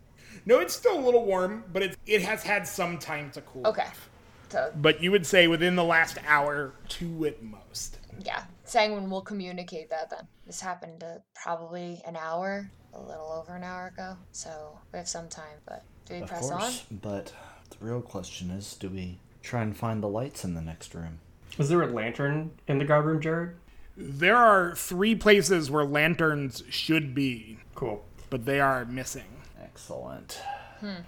[0.46, 3.68] No, it's still a little warm, but it it has had some time to cool.
[3.68, 3.84] Okay.
[3.84, 4.10] off.
[4.54, 7.98] So But you would say within the last hour, two at most.
[8.24, 10.28] yeah, Sanguine will communicate that then.
[10.46, 14.16] This happened uh, probably an hour, a little over an hour ago.
[14.32, 15.58] So we have some time.
[15.66, 16.86] But do we Of press course.
[16.92, 17.34] But
[17.72, 21.18] the real question is do we try and find the lights in the next room?
[21.58, 23.56] Is there a lantern in the guard room, Jared?
[23.98, 28.06] There are three places where lanterns should be, Cool.
[28.30, 29.42] but they are missing.
[29.64, 30.40] Excellent.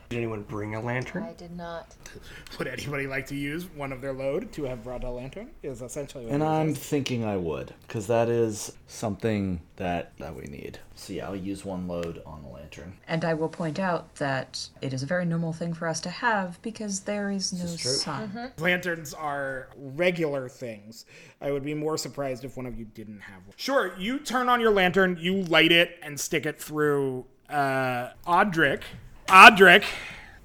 [0.09, 1.23] Did anyone bring a lantern?
[1.23, 1.93] I did not.
[2.57, 5.51] Would anybody like to use one of their load to have brought a lantern?
[5.63, 6.77] Is essentially what And I'm is.
[6.77, 10.79] thinking I would, because that is something that that we need.
[10.95, 12.93] So yeah, I'll use one load on the lantern.
[13.07, 16.09] And I will point out that it is a very normal thing for us to
[16.09, 17.91] have because there is no is true.
[17.91, 18.51] sun.
[18.57, 21.05] Lanterns are regular things.
[21.41, 23.53] I would be more surprised if one of you didn't have one.
[23.57, 28.81] Sure, you turn on your lantern, you light it, and stick it through uh, Adric.
[29.27, 29.83] Adric,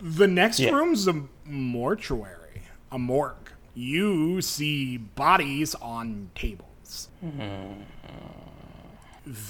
[0.00, 0.70] the next Yeah.
[0.70, 3.36] room's a mortuary, a morgue.
[3.74, 7.08] You see bodies on tables.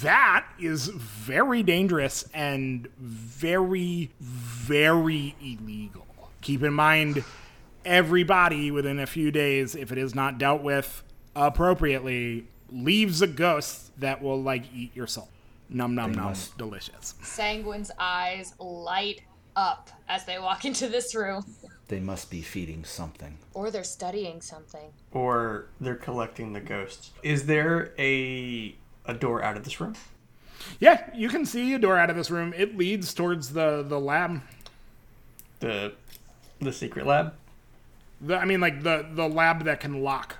[0.02, 6.06] That is very dangerous and very, very illegal.
[6.42, 7.24] Keep in mind,
[7.84, 11.02] everybody within a few days, if it is not dealt with
[11.34, 15.28] appropriately, leaves a ghost that will like eat your soul.
[15.72, 17.14] Num num num, must- delicious.
[17.22, 19.22] Sanguine's eyes light
[19.56, 21.44] up as they walk into this room.
[21.88, 23.38] They must be feeding something.
[23.54, 24.92] Or they're studying something.
[25.12, 27.10] Or they're collecting the ghosts.
[27.22, 28.74] Is there a
[29.06, 29.94] a door out of this room?
[30.78, 32.52] Yeah, you can see a door out of this room.
[32.56, 34.42] It leads towards the the lab.
[35.60, 35.92] The
[36.60, 37.34] the secret lab?
[38.20, 40.36] The, I mean, like the the lab that can lock.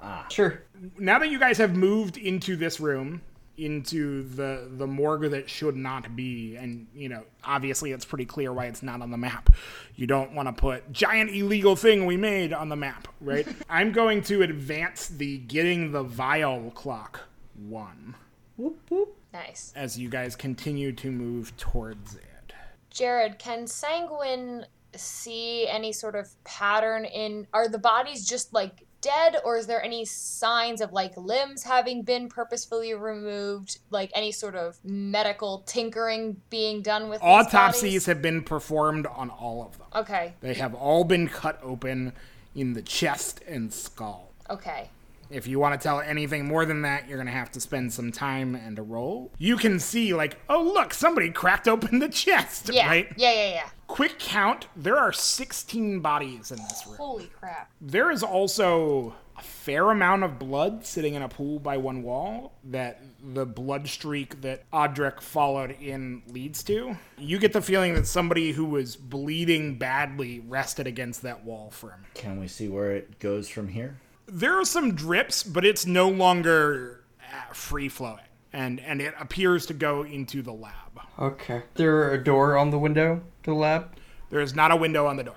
[0.00, 0.62] Ah, sure.
[0.98, 3.20] now that you guys have moved into this room
[3.64, 6.56] into the the morgue that should not be.
[6.56, 9.50] And you know obviously it's pretty clear why it's not on the map.
[9.96, 13.46] You don't want to put giant illegal thing we made on the map right?
[13.68, 17.20] I'm going to advance the getting the vial clock
[17.68, 18.14] one.
[18.56, 19.16] Whoop, whoop.
[19.32, 19.72] Nice.
[19.74, 22.52] as you guys continue to move towards it.
[22.90, 29.36] Jared, can Sanguine see any sort of pattern in are the bodies just like dead,
[29.44, 34.54] or is there any signs of like limbs having been purposefully removed, like any sort
[34.56, 39.86] of medical tinkering being done with Autopsies have been performed on all of them.
[39.94, 42.12] Okay, They have all been cut open
[42.54, 44.32] in the chest and skull.
[44.48, 44.88] okay.
[45.30, 47.90] If you want to tell anything more than that, you're going to have to spend
[47.94, 49.30] some time and a roll.
[49.38, 53.10] You can see, like, oh, look, somebody cracked open the chest, Yeah, right?
[53.16, 53.68] yeah, yeah, yeah.
[53.92, 56.96] Quick count there are 16 bodies in this room.
[56.96, 57.70] Holy crap.
[57.78, 62.54] There is also a fair amount of blood sitting in a pool by one wall
[62.64, 66.96] that the blood streak that Adric followed in leads to.
[67.18, 71.90] You get the feeling that somebody who was bleeding badly rested against that wall for
[71.90, 72.06] him.
[72.14, 73.98] Can we see where it goes from here?
[74.24, 78.20] There are some drips, but it's no longer uh, free flowing.
[78.52, 81.00] And, and it appears to go into the lab.
[81.18, 81.62] Okay.
[81.74, 83.94] There a door on the window to the lab?
[84.30, 85.36] There is not a window on the door.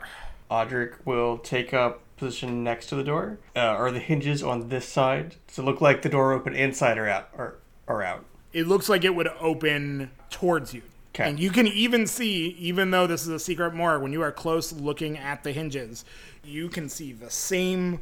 [0.52, 3.40] Adric will take up position next to the door.
[3.56, 5.36] Uh, are the hinges on this side?
[5.48, 7.30] Does it look like the door open inside or out?
[7.38, 7.56] Or,
[7.88, 8.26] or out?
[8.56, 10.82] it looks like it would open towards you.
[11.14, 11.30] Okay.
[11.30, 14.32] And you can even see, even though this is a secret morgue, when you are
[14.32, 16.06] close looking at the hinges,
[16.44, 18.00] you can see the same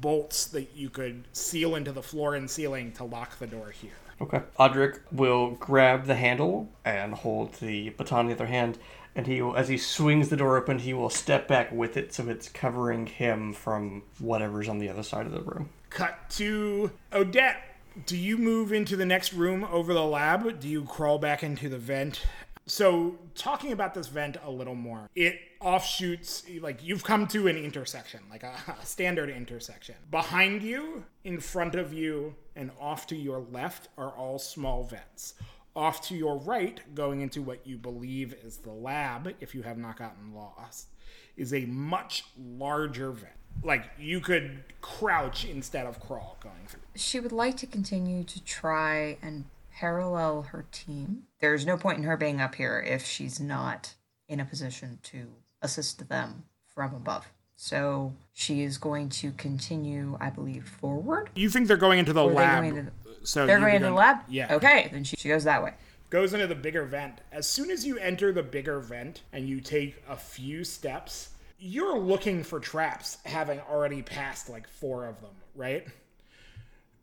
[0.00, 3.90] bolts that you could seal into the floor and ceiling to lock the door here.
[4.20, 4.42] Okay.
[4.58, 8.78] Adric will grab the handle and hold the baton in the other hand,
[9.14, 12.14] and he will, as he swings the door open, he will step back with it
[12.14, 15.68] so it's covering him from whatever's on the other side of the room.
[15.90, 17.62] Cut to Odette.
[18.04, 20.60] Do you move into the next room over the lab?
[20.60, 22.26] Do you crawl back into the vent?
[22.66, 27.56] So, talking about this vent a little more, it offshoots, like you've come to an
[27.56, 29.94] intersection, like a, a standard intersection.
[30.10, 35.34] Behind you, in front of you, and off to your left are all small vents.
[35.76, 39.76] Off to your right, going into what you believe is the lab, if you have
[39.76, 40.88] not gotten lost,
[41.36, 43.32] is a much larger vent.
[43.62, 46.80] Like you could crouch instead of crawl going through.
[46.94, 51.24] She would like to continue to try and parallel her team.
[51.40, 53.94] There's no point in her being up here if she's not
[54.28, 55.26] in a position to
[55.62, 57.26] assist them from above.
[57.56, 61.30] So she is going to continue, I believe, forward.
[61.34, 62.62] You think they're going into the Or are they lab?
[62.64, 62.92] going into
[63.22, 64.18] so They're going into the lab?
[64.28, 64.54] Yeah.
[64.54, 65.74] Okay, then she, she goes that way.
[66.10, 67.20] Goes into the bigger vent.
[67.32, 71.98] As soon as you enter the bigger vent and you take a few steps, you're
[71.98, 75.86] looking for traps, having already passed like four of them, right?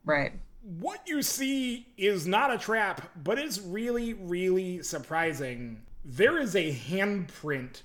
[0.06, 0.34] Right.
[0.62, 5.82] what you see is not a trap, but it's really, really surprising.
[6.06, 7.82] There is a handprint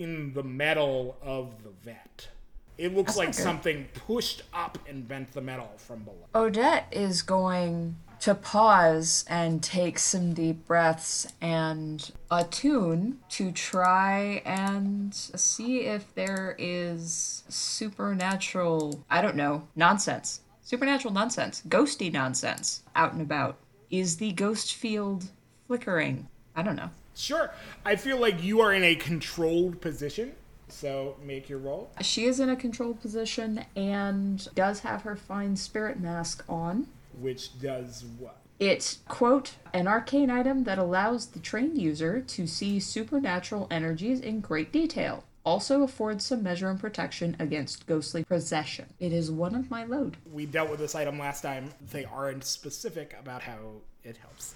[0.00, 2.30] in the metal of the vent.
[2.78, 6.24] It looks like something pushed up and bent the metal from below.
[6.34, 15.14] Odette is going to pause and take some deep breaths and attune to try and
[15.14, 20.40] see if there is supernatural, I don't know, nonsense.
[20.62, 23.58] Supernatural nonsense, ghosty nonsense out and about.
[23.90, 25.26] Is the ghost field
[25.66, 26.26] flickering?
[26.56, 26.90] I don't know.
[27.14, 27.52] Sure,
[27.84, 30.32] I feel like you are in a controlled position,
[30.68, 31.90] so make your roll.
[32.00, 36.86] She is in a controlled position and does have her fine spirit mask on.
[37.20, 38.36] Which does what?
[38.58, 44.40] It's, quote, an arcane item that allows the trained user to see supernatural energies in
[44.40, 45.24] great detail.
[45.44, 48.84] Also affords some measure and protection against ghostly possession.
[49.00, 50.18] It is one of my load.
[50.30, 51.70] We dealt with this item last time.
[51.90, 53.56] They aren't specific about how
[54.04, 54.54] it helps.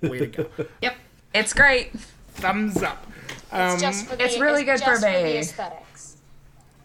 [0.00, 0.46] Way to go.
[0.82, 0.94] Yep.
[1.34, 1.92] It's great.
[2.34, 3.06] Thumbs up.
[3.52, 5.38] Um, It's just for the, it's really good for just the me.
[5.38, 6.16] aesthetics.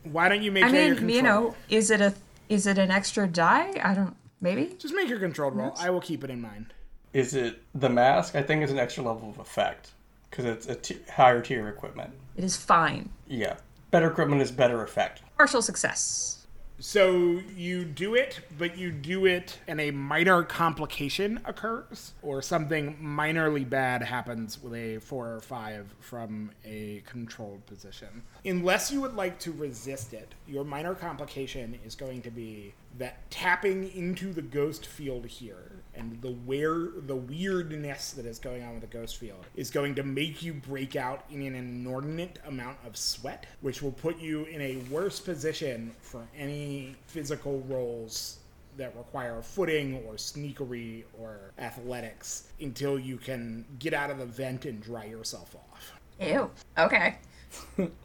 [0.04, 1.16] Why don't you make I that your mean, control?
[1.16, 2.14] you know, is it a
[2.50, 3.72] is it an extra die?
[3.84, 4.76] I don't maybe?
[4.78, 5.74] Just make your controlled roll.
[5.80, 6.74] I will keep it in mind.
[7.14, 8.36] Is it the mask?
[8.36, 9.92] I think it's an extra level of effect
[10.30, 12.12] because it's a t- higher tier equipment.
[12.36, 13.10] It is fine.
[13.28, 13.56] Yeah,
[13.92, 15.22] better equipment is better effect.
[15.38, 16.35] Partial success.
[16.80, 22.98] So you do it, but you do it and a minor complication occurs, or something
[23.02, 28.24] minorly bad happens with a four or five from a controlled position.
[28.44, 33.30] Unless you would like to resist it, your minor complication is going to be that
[33.32, 38.74] tapping into the ghost field here and the where the weirdness that is going on
[38.74, 42.78] with the ghost field is going to make you break out in an inordinate amount
[42.86, 48.40] of sweat, which will put you in a worse position for any physical rolls
[48.78, 54.66] that require footing or sneakery or athletics until you can get out of the vent
[54.66, 55.94] and dry yourself off.
[56.20, 56.52] Ew.
[56.78, 57.18] Okay.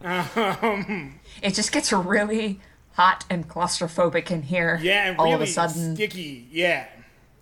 [0.03, 2.59] Um, It just gets really
[2.93, 4.79] hot and claustrophobic in here.
[4.81, 5.95] yeah, and all really of a sudden.
[5.95, 6.47] sticky.
[6.51, 6.87] Yeah,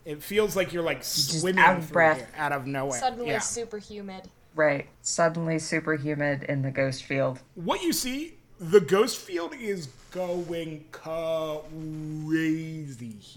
[0.09, 2.17] it feels like you're like swimming out of breath.
[2.17, 2.99] here, out of nowhere.
[2.99, 3.37] Suddenly yeah.
[3.37, 4.27] super humid.
[4.55, 4.87] Right.
[5.03, 7.41] Suddenly super humid in the ghost field.
[7.53, 11.69] what you see The ghost field is going crazy.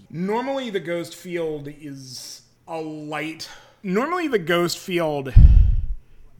[0.09, 3.47] Normally, the ghost field is a light.
[3.83, 5.31] Normally, the ghost field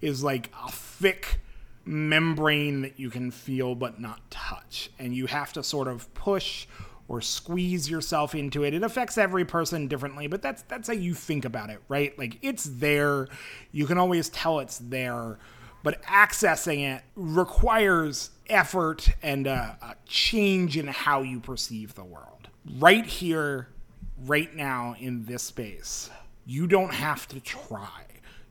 [0.02, 1.42] is like a thick
[1.86, 4.90] membrane that you can feel but not touch.
[4.98, 6.66] And you have to sort of push
[7.14, 8.74] or squeeze yourself into it.
[8.74, 12.18] It affects every person differently, but that's that's how you think about it, right?
[12.18, 13.28] Like it's there.
[13.72, 15.38] You can always tell it's there,
[15.84, 22.50] but accessing it requires effort and a, a change in how you perceive the world.
[22.80, 23.68] Right here,
[24.26, 26.10] right now in this space,
[26.48, 28.03] you don't have to try.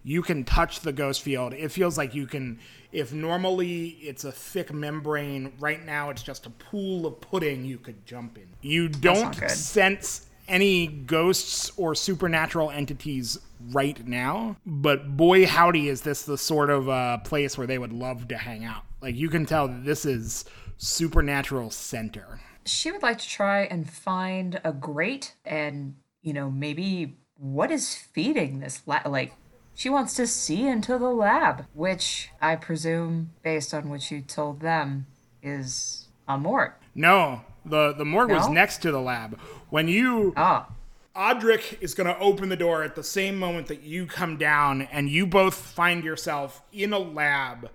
[0.05, 1.53] You can touch the ghost field.
[1.53, 2.59] It feels like you can
[2.93, 7.79] if normally it's a thick membrane, right now it's just a pool of pudding you
[7.79, 8.49] could jump in.
[8.61, 13.39] You don't sense any ghosts or supernatural entities
[13.71, 17.93] right now, but boy howdy is this the sort of uh, place where they would
[17.93, 18.83] love to hang out.
[19.01, 20.45] Like you can tell that this is
[20.77, 22.41] supernatural center.
[22.67, 27.95] She would like to try and find a grate and, you know, maybe what is
[27.95, 29.33] feeding this la- like
[29.75, 34.61] she wants to see into the lab, which I presume, based on what you told
[34.61, 35.07] them,
[35.43, 36.73] is a morgue.
[36.95, 39.39] No, the the morgue was next to the lab.
[39.71, 40.69] When you Ah,
[41.17, 44.83] Adric is going to open the door at the same moment that you come down,
[44.83, 47.71] and you both find yourself in a lab.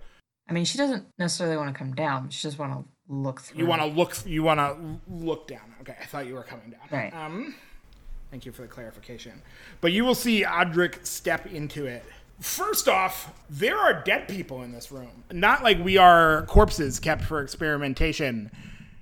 [0.48, 2.30] I mean, she doesn't necessarily want to come down.
[2.30, 3.58] She just want to look through.
[3.58, 4.16] You want to look.
[4.24, 5.74] You want to look down.
[5.82, 6.80] Okay, I thought you were coming down.
[6.90, 7.14] Right.
[7.14, 7.54] Um,
[8.30, 9.42] thank you for the clarification.
[9.80, 12.04] But you will see Adric step into it.
[12.40, 15.24] First off, there are dead people in this room.
[15.32, 18.50] Not like we are corpses kept for experimentation.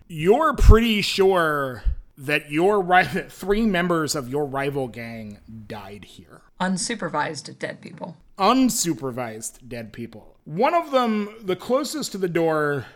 [0.09, 1.83] You're pretty sure
[2.17, 8.17] that your three members of your rival gang died here unsupervised dead people.
[8.39, 10.37] unsupervised dead people.
[10.45, 12.87] One of them, the closest to the door,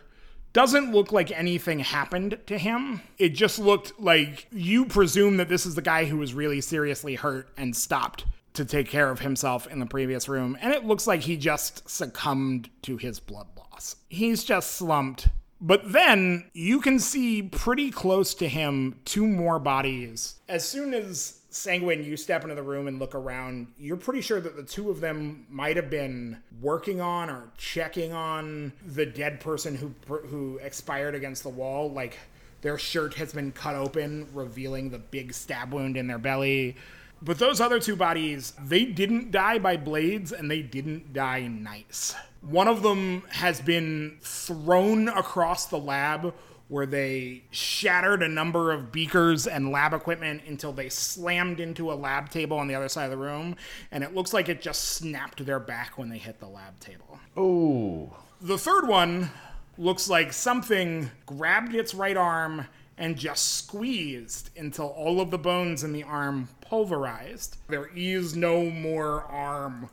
[0.53, 3.03] doesn't look like anything happened to him.
[3.19, 7.15] It just looked like you presume that this is the guy who was really seriously
[7.15, 8.25] hurt and stopped
[8.55, 10.59] to take care of himself in the previous room.
[10.61, 13.97] And it looks like he just succumbed to his blood loss.
[14.09, 15.29] He's just slumped.
[15.61, 20.37] But then you can see pretty close to him two more bodies.
[20.49, 24.41] As soon as Sanguine, you step into the room and look around, you're pretty sure
[24.41, 29.41] that the two of them might have been working on or checking on the dead
[29.41, 29.93] person who
[30.29, 31.91] who expired against the wall.
[31.91, 32.19] Like
[32.63, 36.77] their shirt has been cut open, revealing the big stab wound in their belly.
[37.23, 42.15] But those other two bodies, they didn't die by blades and they didn't die nice.
[42.41, 46.33] One of them has been thrown across the lab
[46.71, 51.95] where they shattered a number of beakers and lab equipment until they slammed into a
[51.95, 53.57] lab table on the other side of the room,
[53.91, 57.19] and it looks like it just snapped their back when they hit the lab table.
[57.37, 59.31] Oh, The third one
[59.77, 62.67] looks like something grabbed its right arm
[62.97, 67.57] and just squeezed until all of the bones in the arm pulverized.
[67.69, 69.91] There is no more arm,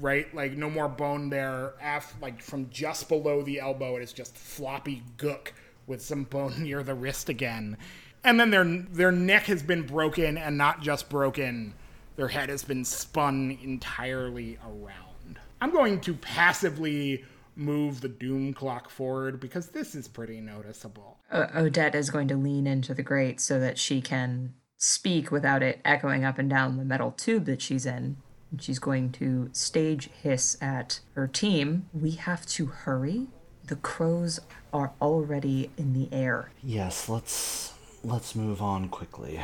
[0.00, 0.32] right?
[0.34, 1.72] Like no more bone there.
[1.82, 5.52] Af- like from just below the elbow, it is just floppy gook
[5.88, 7.76] with some bone near the wrist again.
[8.24, 11.74] And then their their neck has been broken, and not just broken.
[12.16, 15.38] Their head has been spun entirely around.
[15.60, 17.24] I'm going to passively
[17.54, 21.18] move the doom clock forward because this is pretty noticeable.
[21.32, 25.62] O- Odette is going to lean into the grate so that she can speak without
[25.62, 28.16] it echoing up and down the metal tube that she's in.
[28.50, 31.88] And she's going to stage hiss at her team.
[31.92, 33.26] We have to hurry.
[33.66, 34.40] The crows
[34.72, 36.50] are already in the air.
[36.62, 37.08] yes.
[37.08, 37.72] Let's
[38.04, 39.40] let's move on quickly.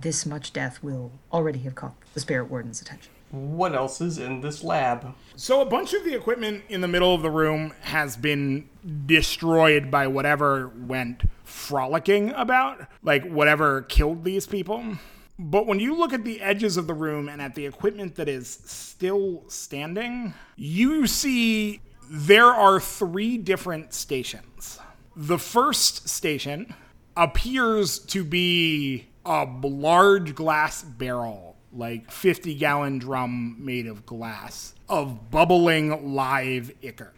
[0.00, 3.12] This much death will already have caught the spirit warden's attention.
[3.30, 5.14] What else is in this lab?
[5.36, 8.68] So a bunch of the equipment in the middle of the room has been
[9.06, 14.98] destroyed by whatever went frolicking about, like whatever killed these people.
[15.38, 18.28] But when you look at the edges of the room and at the equipment that
[18.28, 21.80] is still standing, you see
[22.14, 24.78] there are three different stations.
[25.16, 26.74] The first station
[27.16, 35.30] appears to be a large glass barrel, like 50 gallon drum made of glass, of
[35.30, 37.14] bubbling live ichor.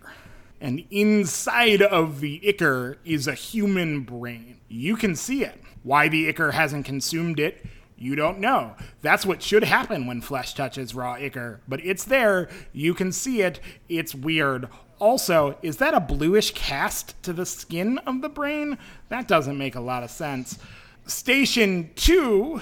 [0.61, 4.61] And inside of the ichor is a human brain.
[4.69, 5.61] You can see it.
[5.83, 7.67] Why the ichor hasn't consumed it,
[7.97, 8.75] you don't know.
[9.03, 12.49] That's what should happen when flesh touches raw ichor, but it's there.
[12.73, 13.61] You can see it.
[13.89, 14.69] It's weird.
[14.99, 18.79] Also, is that a bluish cast to the skin of the brain?
[19.09, 20.59] That doesn't make a lot of sense.
[21.07, 22.61] Station 2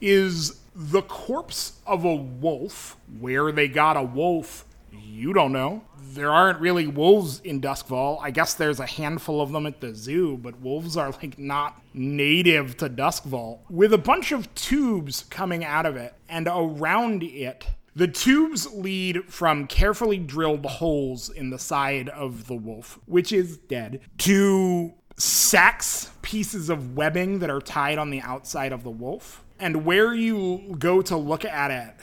[0.00, 2.96] is the corpse of a wolf.
[3.18, 5.82] Where they got a wolf, You don't know.
[6.12, 8.20] There aren't really wolves in Duskfall.
[8.22, 11.82] I guess there's a handful of them at the zoo, but wolves are like not
[11.92, 13.58] native to Duskfall.
[13.68, 17.66] With a bunch of tubes coming out of it and around it,
[17.98, 23.56] the tubes lead from carefully drilled holes in the side of the wolf, which is
[23.56, 29.42] dead, to sacks, pieces of webbing that are tied on the outside of the wolf.
[29.58, 31.94] And where you go to look at it,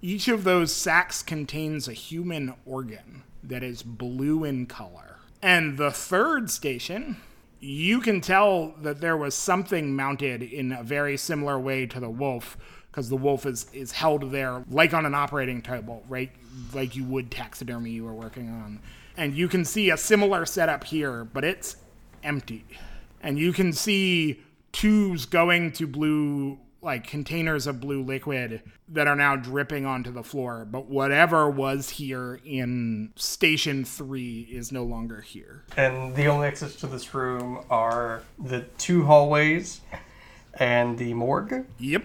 [0.00, 5.18] each of those sacks contains a human organ that is blue in color.
[5.42, 7.18] And the third station,
[7.60, 12.08] you can tell that there was something mounted in a very similar way to the
[12.08, 12.56] wolf,
[12.94, 16.30] because the wolf is, is held there like on an operating table, right?
[16.72, 18.78] Like you would taxidermy you were working on.
[19.16, 21.74] And you can see a similar setup here, but it's
[22.22, 22.64] empty.
[23.20, 29.16] And you can see tubes going to blue like containers of blue liquid that are
[29.16, 30.64] now dripping onto the floor.
[30.64, 35.64] But whatever was here in station three is no longer here.
[35.76, 39.80] And the only exits to this room are the two hallways
[40.60, 41.66] and the morgue.
[41.80, 42.04] Yep.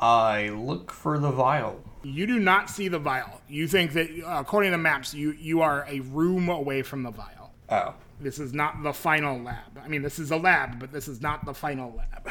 [0.00, 1.82] I look for the vial.
[2.02, 3.42] You do not see the vial.
[3.48, 7.10] You think that, according to the maps, you, you are a room away from the
[7.10, 7.52] vial.
[7.68, 7.94] Oh.
[8.18, 9.78] This is not the final lab.
[9.82, 12.30] I mean, this is a lab, but this is not the final lab.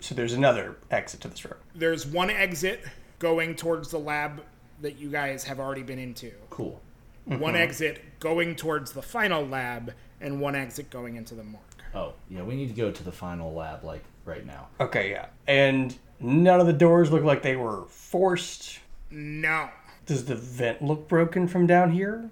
[0.00, 1.58] So there's another exit to this room.
[1.74, 2.80] There's one exit
[3.18, 4.42] going towards the lab
[4.82, 6.32] that you guys have already been into.
[6.50, 6.80] Cool.
[7.24, 7.56] One mm-hmm.
[7.56, 11.62] exit going towards the final lab, and one exit going into the morgue.
[11.94, 14.68] Oh, yeah, we need to go to the final lab, like, right now.
[14.80, 15.26] Okay, yeah.
[15.46, 18.80] And none of the doors look like they were forced.
[19.10, 19.68] No.
[20.06, 22.28] Does the vent look broken from down here?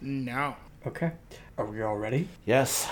[0.00, 0.56] No.
[0.86, 1.12] Okay.
[1.58, 2.28] Are we all ready?
[2.44, 2.88] Yes.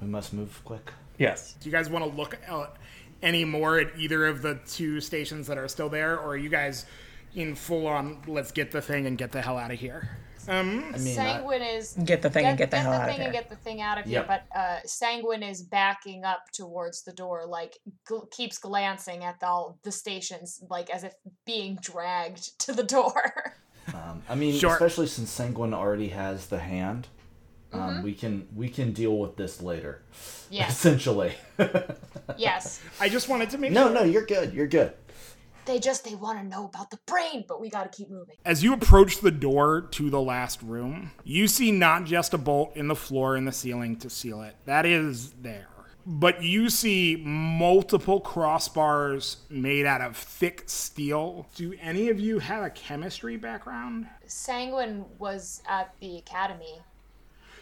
[0.00, 0.92] We must move quick.
[1.18, 1.54] Yes.
[1.60, 2.76] Do you guys want to look at
[3.22, 6.48] any more at either of the two stations that are still there, or are you
[6.48, 6.86] guys
[7.34, 10.16] in full on let's get the thing and get the hell out of here?
[10.48, 13.08] Um, I mean, I- Sanguine is Get the thing and get the hell the out
[13.08, 14.26] of thing and get the thing out of Yep.
[14.26, 14.40] here.
[14.52, 17.76] But uh, Sanguine is backing up towards the door, like
[18.08, 23.54] gl- keeps glancing at all the stations, like as if being dragged to the door.
[23.88, 24.72] Um, I mean, Sure.
[24.72, 27.08] especially since Sanguine already has the hand,
[27.72, 28.02] um, Mm-hmm.
[28.02, 30.02] we can we can deal with this later.
[30.50, 31.34] yes, Essentially.
[32.36, 32.80] yes.
[33.00, 33.94] I just wanted to make sure no, sure.
[33.94, 34.52] no, you're good.
[34.54, 34.92] You're good.
[35.68, 38.36] They just they want to know about the brain, but we got to keep moving.
[38.42, 42.74] As you approach the door to the last room, you see not just a bolt
[42.74, 44.56] in the floor and the ceiling to seal it.
[44.64, 45.68] That is there.
[46.06, 51.46] But you see multiple crossbars made out of thick steel.
[51.54, 54.06] Do any of you have a chemistry background?
[54.26, 56.80] Sanguine was at the academy.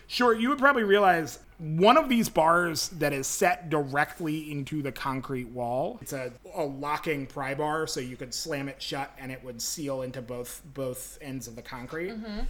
[0.08, 4.92] Sure, you would probably realize one of these bars that is set directly into the
[4.92, 5.98] concrete wall.
[6.02, 9.60] It's a, a locking pry bar, so you could slam it shut and it would
[9.60, 12.10] seal into both both ends of the concrete.
[12.10, 12.40] Mm-hmm.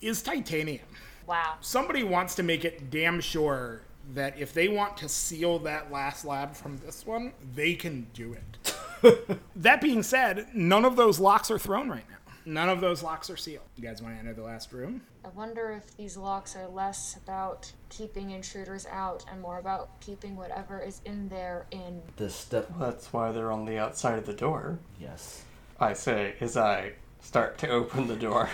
[0.00, 0.84] Is titanium.
[1.26, 1.54] Wow.
[1.60, 3.82] Somebody wants to make it damn sure
[4.14, 8.34] that if they want to seal that last lab from this one, they can do
[8.34, 9.38] it.
[9.56, 12.15] that being said, none of those locks are thrown right now.
[12.48, 13.64] None of those locks are sealed.
[13.74, 15.02] You guys want to enter the last room?
[15.24, 20.36] I wonder if these locks are less about keeping intruders out and more about keeping
[20.36, 22.00] whatever is in there in.
[22.16, 22.70] This step.
[22.78, 24.78] That's why they're on the outside of the door.
[25.00, 25.42] Yes.
[25.80, 28.48] I say as I start to open the door.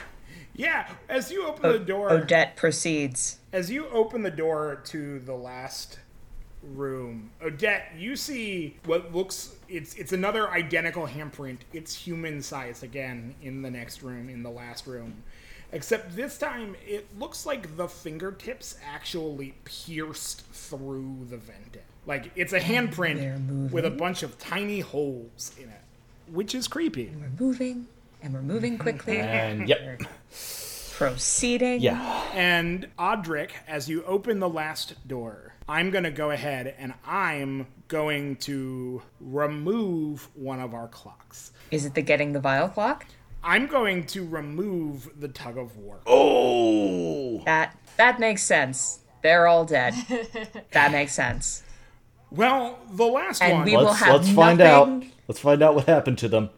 [0.54, 3.38] Yeah, as you open the door, Odette proceeds.
[3.52, 5.98] as you open the door to the last
[6.62, 11.58] room, Odette, you see what looks it's it's another identical handprint.
[11.72, 15.22] It's human size again in the next room, in the last room.
[15.72, 21.82] Except this time it looks like the fingertips actually pierced through the venting.
[22.06, 25.80] Like it's a They're handprint with a bunch of tiny holes in it.
[26.30, 27.12] Which is creepy.
[27.14, 27.86] We're moving,
[28.22, 29.18] and we're moving quickly.
[29.18, 30.00] And yep.
[30.92, 31.80] Proceeding.
[31.80, 32.30] Yeah.
[32.32, 37.66] And Adric, as you open the last door, I'm going to go ahead and I'm
[37.88, 41.52] going to remove one of our clocks.
[41.70, 43.06] Is it the getting the vial clock?
[43.44, 46.00] I'm going to remove the tug of war.
[46.06, 47.42] Oh.
[47.44, 49.00] That that makes sense.
[49.22, 49.94] They're all dead.
[50.72, 51.62] that makes sense.
[52.30, 53.64] Well, the last And one.
[53.64, 55.04] we will Let's have let's find out.
[55.28, 56.50] Let's find out what happened to them.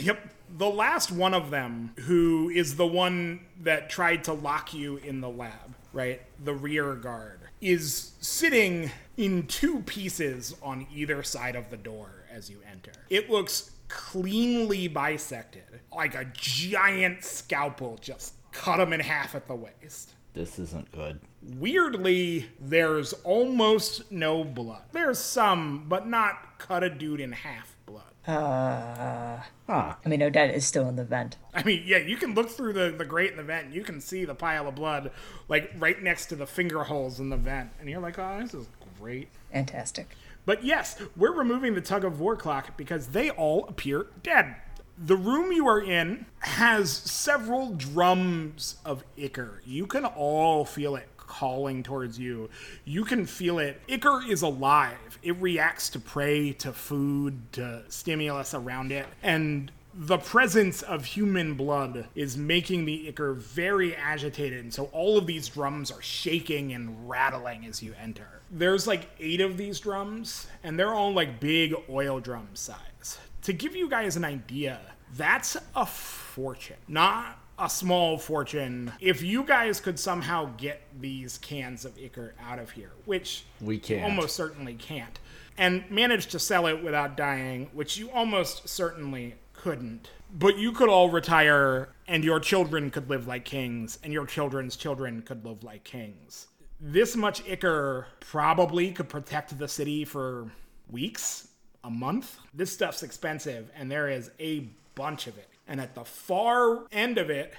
[0.00, 0.28] Yep.
[0.58, 5.20] The last one of them, who is the one that tried to lock you in
[5.20, 6.20] the lab, right?
[6.44, 12.50] The rear guard, is sitting in two pieces on either side of the door as
[12.50, 12.92] you enter.
[13.08, 19.54] It looks cleanly bisected, like a giant scalpel just cut him in half at the
[19.54, 20.14] waist.
[20.34, 21.20] This isn't good.
[21.42, 24.82] Weirdly, there's almost no blood.
[24.92, 28.04] There's some, but not cut a dude in half blood.
[28.24, 28.36] blood.
[28.36, 29.94] Uh, Huh.
[30.04, 31.38] I mean, Odette is still in the vent.
[31.54, 33.66] I mean, yeah, you can look through the, the grate in the vent.
[33.66, 35.10] And you can see the pile of blood,
[35.48, 38.52] like right next to the finger holes in the vent, and you're like, "Oh, this
[38.52, 38.66] is
[39.00, 40.08] great." Fantastic.
[40.44, 44.56] But yes, we're removing the tug of war clock because they all appear dead.
[44.98, 49.62] The room you are in has several drums of ichor.
[49.64, 52.50] You can all feel it calling towards you.
[52.84, 53.80] You can feel it.
[53.88, 55.18] Ichor is alive.
[55.22, 59.06] It reacts to prey, to food, to stimulus around it.
[59.22, 64.62] And the presence of human blood is making the ichor very agitated.
[64.62, 68.28] And so all of these drums are shaking and rattling as you enter.
[68.50, 73.18] There's like eight of these drums, and they're all like big oil drum size.
[73.42, 74.80] To give you guys an idea,
[75.16, 76.76] that's a fortune.
[76.88, 78.92] Not a small fortune.
[79.00, 83.78] If you guys could somehow get these cans of ichor out of here, which We
[83.78, 84.02] can't.
[84.02, 85.20] almost certainly can't,
[85.56, 90.10] and manage to sell it without dying, which you almost certainly couldn't.
[90.34, 94.74] But you could all retire, and your children could live like kings, and your children's
[94.74, 96.48] children could live like kings.
[96.80, 100.50] This much ichor probably could protect the city for
[100.90, 101.46] weeks,
[101.84, 102.38] a month.
[102.54, 105.48] This stuff's expensive, and there is a bunch of it.
[105.68, 107.54] And at the far end of it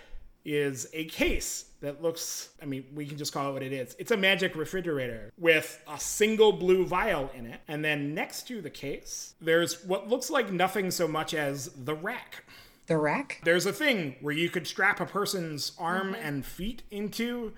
[0.45, 3.95] is a case that looks, I mean, we can just call it what it is.
[3.97, 7.61] It's a magic refrigerator with a single blue vial in it.
[7.67, 11.95] And then next to the case, there's what looks like nothing so much as the
[11.95, 12.43] rack.
[12.87, 13.39] The rack?
[13.45, 17.53] There's a thing where you could strap a person's arm and feet into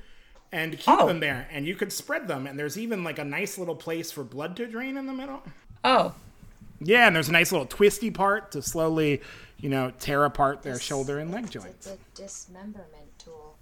[0.52, 1.08] and keep Oh.
[1.08, 1.48] them there.
[1.52, 2.46] And you could spread them.
[2.46, 5.42] And there's even like a nice little place for blood to drain in the middle.
[5.84, 6.14] Oh,
[6.80, 9.22] Yeah, and there's a nice little twisty part to slowly,
[9.60, 11.88] you know, tear apart their shoulder and leg joints.
[11.88, 13.56] It's a dismemberment tool.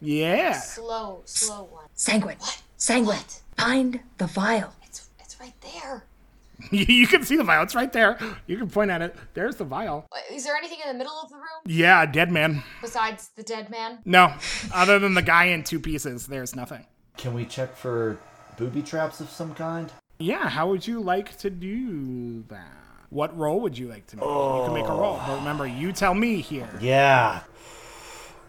[0.00, 0.52] Yeah.
[0.52, 1.86] Slow, slow one.
[1.94, 2.36] sanguine.
[2.38, 2.62] What?
[2.76, 3.16] Sanguine.
[3.16, 3.40] What?
[3.56, 4.74] Find the vial.
[4.84, 6.04] It's it's right there.
[6.70, 7.62] you can see the vial.
[7.62, 8.18] It's right there.
[8.46, 9.16] You can point at it.
[9.34, 10.06] There's the vial.
[10.30, 12.62] Is there anything in the middle of the room Yeah, a dead man.
[12.80, 13.98] besides the dead man?
[14.04, 14.34] No,
[14.72, 16.86] other than the guy in two pieces, there's nothing.
[17.16, 18.18] Can we check for
[18.56, 19.90] booby traps of some kind?
[20.18, 22.68] Yeah, how would you like to do that?
[23.14, 24.24] What roll would you like to make?
[24.24, 26.68] You can make a roll, But remember, you tell me here.
[26.80, 27.42] Yeah.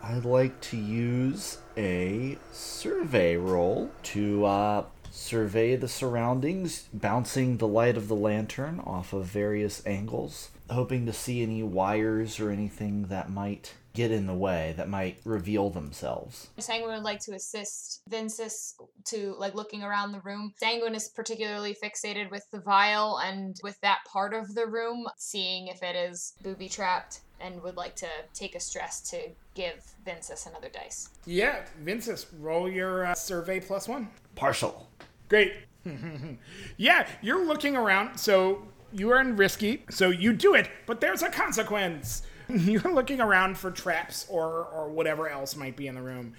[0.02, 7.96] I'd like to use a survey roll to uh, survey the surroundings, bouncing the light
[7.96, 13.30] of the lantern off of various angles, hoping to see any wires or anything that
[13.30, 16.50] might get in the way, that might reveal themselves.
[16.60, 18.74] Sanguine would like to assist Vincis
[19.06, 20.54] to like looking around the room.
[20.58, 25.68] Sanguine is particularly fixated with the vial and with that part of the room, seeing
[25.68, 29.18] if it is booby trapped, and would like to take a stress to
[29.56, 31.10] give Vincis another dice.
[31.26, 34.10] Yeah, Vincis, roll your uh, survey plus one.
[34.36, 34.88] Partial.
[35.30, 35.54] Great.
[36.78, 41.22] yeah, you're looking around, so you are in risky, so you do it, but there's
[41.22, 42.24] a consequence.
[42.50, 46.34] You're looking around for traps or or whatever else might be in the room.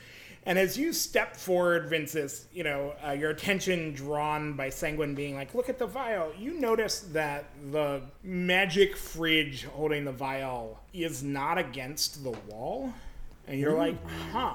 [0.46, 5.34] And as you step forward, Vinces, you know, uh, your attention drawn by Sanguine being
[5.34, 11.24] like, look at the vial, you notice that the magic fridge holding the vial is
[11.24, 12.94] not against the wall.
[13.48, 13.96] And you're like,
[14.32, 14.54] huh,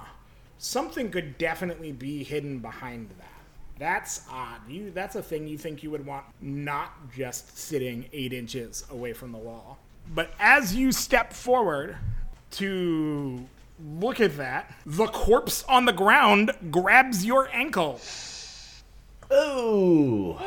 [0.58, 3.28] something could definitely be hidden behind that.
[3.78, 4.62] That's odd.
[4.70, 9.12] You that's a thing you think you would want not just sitting eight inches away
[9.12, 9.80] from the wall.
[10.14, 11.98] But as you step forward
[12.52, 13.46] to
[14.00, 18.00] look at that, the corpse on the ground grabs your ankle.
[19.34, 20.38] Ooh.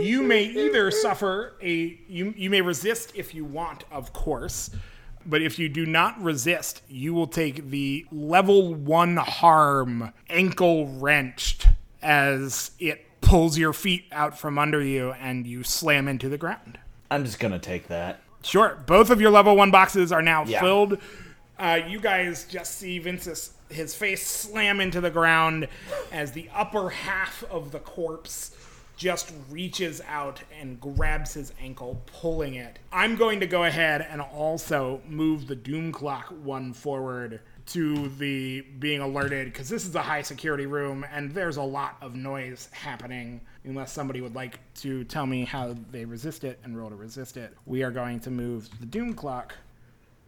[0.00, 4.70] You may either suffer a you you may resist if you want, of course.
[5.26, 11.66] But if you do not resist, you will take the level one harm ankle wrenched
[12.00, 16.78] as it pulls your feet out from under you and you slam into the ground.
[17.10, 18.20] I'm just gonna take that.
[18.42, 20.60] Sure, both of your level one boxes are now Yeah.
[20.60, 20.98] filled.
[21.58, 25.68] Uh, you guys just see Vince's his face slam into the ground
[26.10, 28.50] as the upper half of the corpse
[28.96, 32.78] just reaches out and grabs his ankle, pulling it.
[32.92, 37.40] I'm going to go ahead and also move the doom clock one forward
[37.70, 41.96] to the being alerted because this is a high security room and there's a lot
[42.00, 43.40] of noise happening.
[43.64, 47.36] Unless somebody would like to tell me how they resist it and roll to resist
[47.36, 49.54] it, we are going to move the doom clock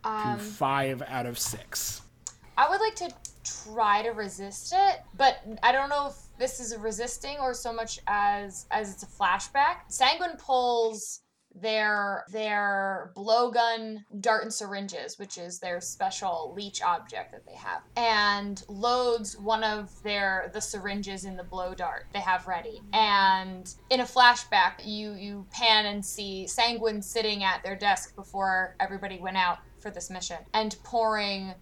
[0.04, 2.02] to um, five out of six.
[2.56, 3.10] I would like to
[3.44, 7.72] try to resist it, but I don't know if this is a resisting or so
[7.72, 9.78] much as as it's a flashback.
[9.88, 11.21] Sanguine pulls
[11.60, 17.82] their their blowgun dart and syringes, which is their special leech object that they have,
[17.96, 22.80] and loads one of their the syringes in the blow dart they have ready.
[22.92, 28.76] And in a flashback, you you pan and see Sanguine sitting at their desk before
[28.80, 31.52] everybody went out for this mission and pouring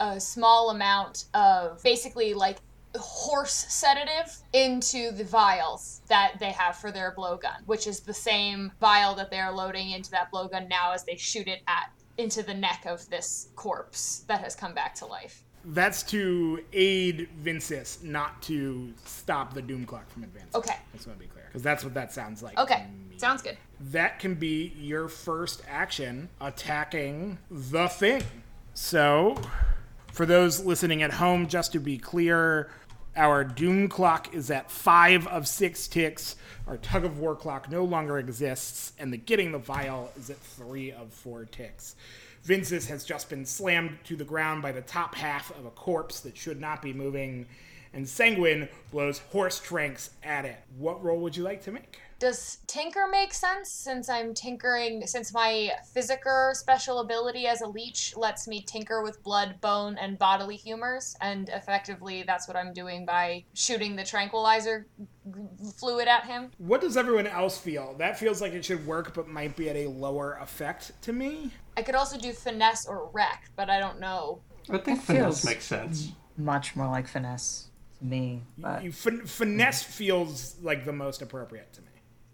[0.00, 2.58] a small amount of basically like
[2.98, 8.72] horse sedative into the vials that they have for their blowgun, which is the same
[8.80, 12.54] vial that they're loading into that blowgun now as they shoot it at into the
[12.54, 15.44] neck of this corpse that has come back to life.
[15.64, 20.58] That's to aid Vincis, not to stop the doom clock from advancing.
[20.58, 20.72] Okay.
[20.74, 21.44] I just want to be clear.
[21.46, 22.58] Because that's what that sounds like.
[22.58, 22.86] Okay,
[23.18, 23.58] sounds good.
[23.90, 28.22] That can be your first action attacking the thing.
[28.72, 29.36] So,
[30.12, 32.70] for those listening at home, just to be clear,
[33.16, 36.36] our doom clock is at five of six ticks.
[36.66, 40.38] Our tug of war clock no longer exists, and the getting the vial is at
[40.38, 41.96] three of four ticks.
[42.44, 46.20] Vinces has just been slammed to the ground by the top half of a corpse
[46.20, 47.46] that should not be moving,
[47.92, 50.58] and Sanguine blows horse tranks at it.
[50.78, 51.98] What roll would you like to make?
[52.20, 58.14] Does tinker make sense since I'm tinkering since my physiker special ability as a leech
[58.14, 63.06] lets me tinker with blood, bone, and bodily humors, and effectively that's what I'm doing
[63.06, 65.40] by shooting the tranquilizer g-
[65.78, 66.50] fluid at him.
[66.58, 67.94] What does everyone else feel?
[67.96, 71.50] That feels like it should work, but might be at a lower effect to me.
[71.78, 74.40] I could also do finesse or wreck, but I don't know.
[74.68, 76.12] I think That finesse makes sense.
[76.36, 77.68] Much more like finesse
[77.98, 78.42] to me.
[78.58, 81.86] But You- fin- finesse feels like the most appropriate to me.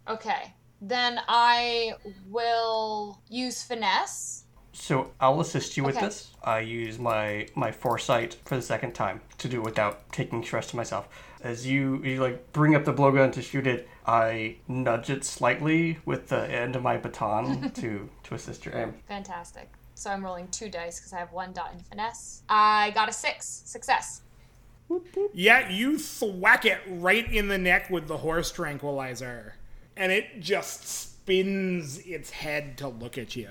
[0.09, 0.55] Okay.
[0.81, 1.95] Then I
[2.29, 4.45] will use finesse.
[4.73, 6.05] So I'll assist you with Okay.
[6.05, 6.33] this.
[6.43, 10.67] I use my my foresight for the second time to do it without taking stress
[10.71, 11.09] to myself.
[11.43, 15.99] As you you like bring up the blowgun to shoot it, I nudge it slightly
[16.05, 18.95] with the end of my baton to to assist your aim.
[19.09, 19.71] Fantastic.
[19.95, 22.43] So I'm rolling two dice because I have one dot in finesse.
[22.51, 23.47] I got a six.
[23.65, 24.21] Success.
[25.33, 29.55] Yeah, you thwack it right in the neck with the horse tranquilizer,
[29.97, 33.51] and it just spins its head to look at you.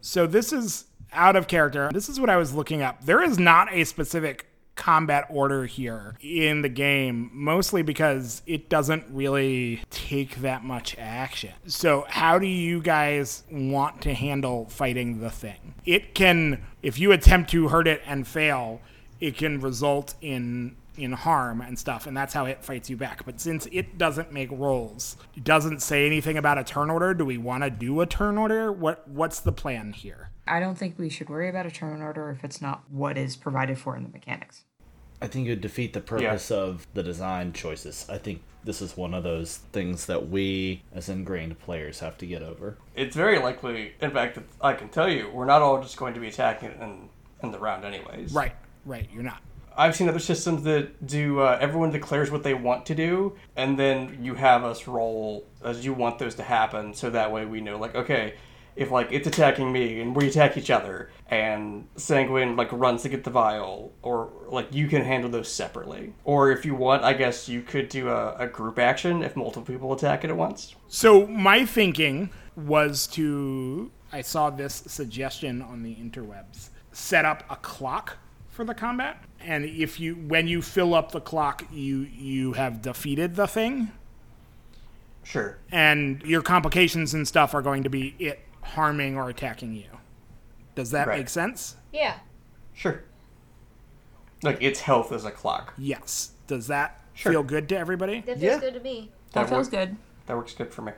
[0.00, 1.90] So this is out of character.
[1.92, 3.04] This is what I was looking up.
[3.04, 4.46] There is not a specific
[4.76, 11.52] combat order here in the game, mostly because it doesn't really take that much action.
[11.66, 15.74] So, how do you guys want to handle fighting the thing?
[15.84, 18.80] It can, if you attempt to hurt it and fail,
[19.18, 23.24] it can result in in harm and stuff, and that's how it fights you back.
[23.24, 27.14] But since it doesn't make rolls, doesn't say anything about a turn order.
[27.14, 28.72] Do we want to do a turn order?
[28.72, 30.30] What what's the plan here?
[30.46, 33.36] I don't think we should worry about a turn order if it's not what is
[33.36, 34.64] provided for in the mechanics.
[35.20, 38.06] I think it would defeat the purpose of the design choices.
[38.08, 42.26] I think this is one of those things that we, as ingrained players, have to
[42.26, 42.76] get over.
[42.94, 46.20] It's very likely, in fact, I can tell you, we're not all just going to
[46.20, 47.08] be attacking it in
[47.42, 48.32] in the round anyways.
[48.32, 49.08] Right, right.
[49.12, 49.40] You're not.
[49.76, 51.40] I've seen other systems that do.
[51.40, 55.84] Uh, everyone declares what they want to do, and then you have us roll as
[55.84, 58.34] you want those to happen, so that way we know, like, okay,
[58.76, 63.08] if like it's attacking me and we attack each other, and Sanguine like runs to
[63.08, 67.14] get the vial, or like you can handle those separately, or if you want, I
[67.14, 70.74] guess you could do a, a group action if multiple people attack it at once.
[70.88, 76.70] So my thinking was to I saw this suggestion on the interwebs.
[76.92, 78.18] Set up a clock
[78.48, 79.22] for the combat.
[79.40, 83.92] And if you when you fill up the clock, you you have defeated the thing.
[85.22, 85.58] Sure.
[85.72, 89.88] And your complications and stuff are going to be it harming or attacking you.
[90.74, 91.18] Does that Right.
[91.18, 91.76] make sense?
[91.92, 92.18] Yeah.
[92.74, 93.02] Sure.
[94.42, 95.74] Like its health is a clock.
[95.78, 96.32] Yes.
[96.46, 97.32] Does that Sure.
[97.32, 98.20] feel good to everybody?
[98.20, 98.58] That feels Yeah.
[98.60, 99.10] good to me.
[99.32, 99.96] That, That feels work- good.
[100.26, 100.92] That works good for me.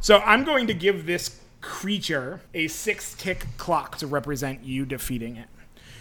[0.00, 5.36] So I'm going to give this creature a six tick clock to represent you defeating
[5.36, 5.48] it.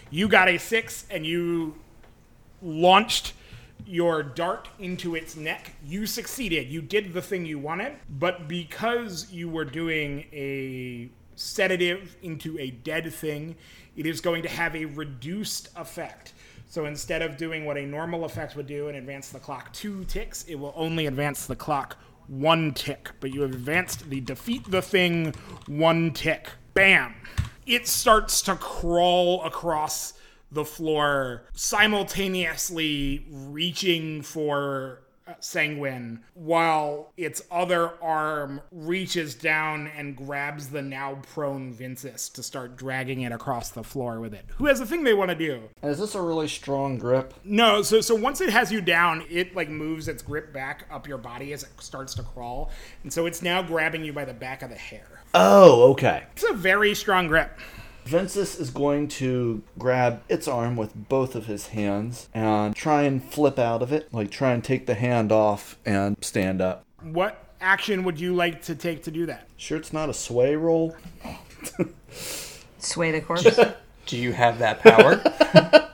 [0.10, 1.76] You got a six and you
[2.62, 3.34] launched
[3.86, 5.74] your dart into its neck.
[5.86, 6.68] You succeeded.
[6.68, 12.72] You did the thing you wanted, but because you were doing a sedative into a
[12.72, 13.56] dead thing,
[13.96, 16.34] it is going to have a reduced effect.
[16.68, 20.04] So instead of doing what a normal effect would do and advance the clock two
[20.06, 21.98] ticks, it will only advance the clock
[22.28, 23.12] one tick.
[23.20, 25.34] But you have advanced the defeat the thing
[25.68, 26.50] one tick.
[26.74, 27.16] Bam!
[27.66, 30.14] It starts to crawl across
[30.52, 40.70] the floor, simultaneously reaching for uh, Sanguine, while its other arm reaches down and grabs
[40.70, 44.46] the now prone Vinces to start dragging it across the floor with it.
[44.58, 45.64] Who has a thing they want to do?
[45.82, 47.34] And is this a really strong grip?
[47.44, 51.08] No, so so once it has you down, it like moves its grip back up
[51.08, 52.70] your body as it starts to crawl,
[53.02, 55.24] and so it's now grabbing you by the back of the hair.
[55.38, 56.24] Oh, okay.
[56.32, 57.52] It's a very strong grip.
[58.06, 63.22] Ventus is going to grab its arm with both of his hands and try and
[63.22, 66.86] flip out of it, like try and take the hand off and stand up.
[67.02, 69.50] What action would you like to take to do that?
[69.58, 70.96] Sure, it's not a sway roll.
[72.80, 73.60] Sway the corpse.
[74.06, 75.22] Do you have that power?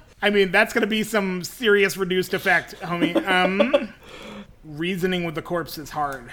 [0.22, 3.16] I mean, that's going to be some serious reduced effect, homie.
[3.26, 3.94] Um,
[4.66, 6.30] reasoning with the corpse is hard.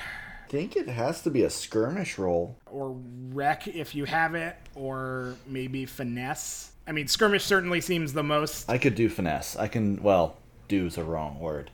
[0.48, 2.56] I think it has to be a skirmish roll.
[2.64, 2.96] Or
[3.34, 6.72] wreck if you have it, or maybe finesse.
[6.86, 8.70] I mean, skirmish certainly seems the most.
[8.70, 9.56] I could do finesse.
[9.56, 11.70] I can, well, do is a wrong word.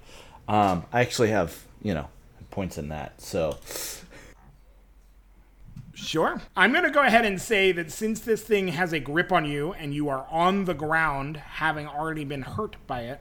[0.48, 2.08] Um, I actually have, you know,
[2.50, 3.20] points in that.
[3.20, 3.58] So,
[5.94, 6.42] Sure.
[6.56, 9.44] I'm going to go ahead and say that since this thing has a grip on
[9.44, 13.20] you and you are on the ground, having already been hurt by it,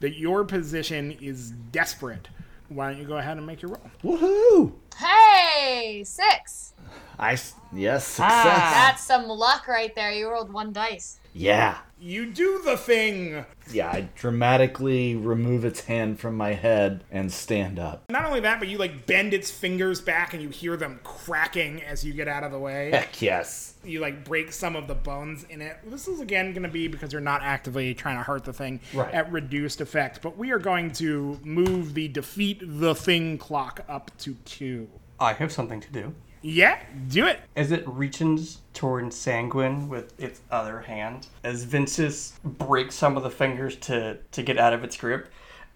[0.00, 2.30] that your position is desperate.
[2.68, 3.90] Why don't you go ahead and make your roll?
[4.18, 4.72] woohoo!
[4.96, 6.74] Hey, six.
[7.18, 8.72] I, s- yes, ah, success.
[8.72, 10.12] That's some luck right there.
[10.12, 11.18] You rolled one dice.
[11.34, 11.78] Yeah.
[12.00, 13.44] You do the thing.
[13.72, 18.04] Yeah, I dramatically remove its hand from my head and stand up.
[18.10, 21.82] Not only that, but you like bend its fingers back and you hear them cracking
[21.82, 22.90] as you get out of the way.
[22.92, 23.74] Heck yes.
[23.84, 25.76] You like break some of the bones in it.
[25.86, 28.80] This is again going to be because you're not actively trying to hurt the thing
[28.94, 29.12] Right.
[29.12, 34.10] at reduced effect, but we are going to move the defeat the thing clock up
[34.18, 34.88] to two.
[35.20, 36.14] I have something to do.
[36.42, 37.40] Yeah, do it.
[37.56, 43.30] As it reaches toward Sanguine with its other hand, as Vinces breaks some of the
[43.30, 45.28] fingers to, to get out of its grip,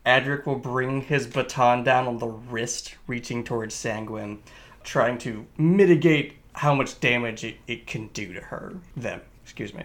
[0.07, 4.43] Adric will bring his baton down on the wrist, reaching towards Sanguine,
[4.83, 8.75] trying to mitigate how much damage it, it can do to her.
[8.97, 9.85] Them, excuse me.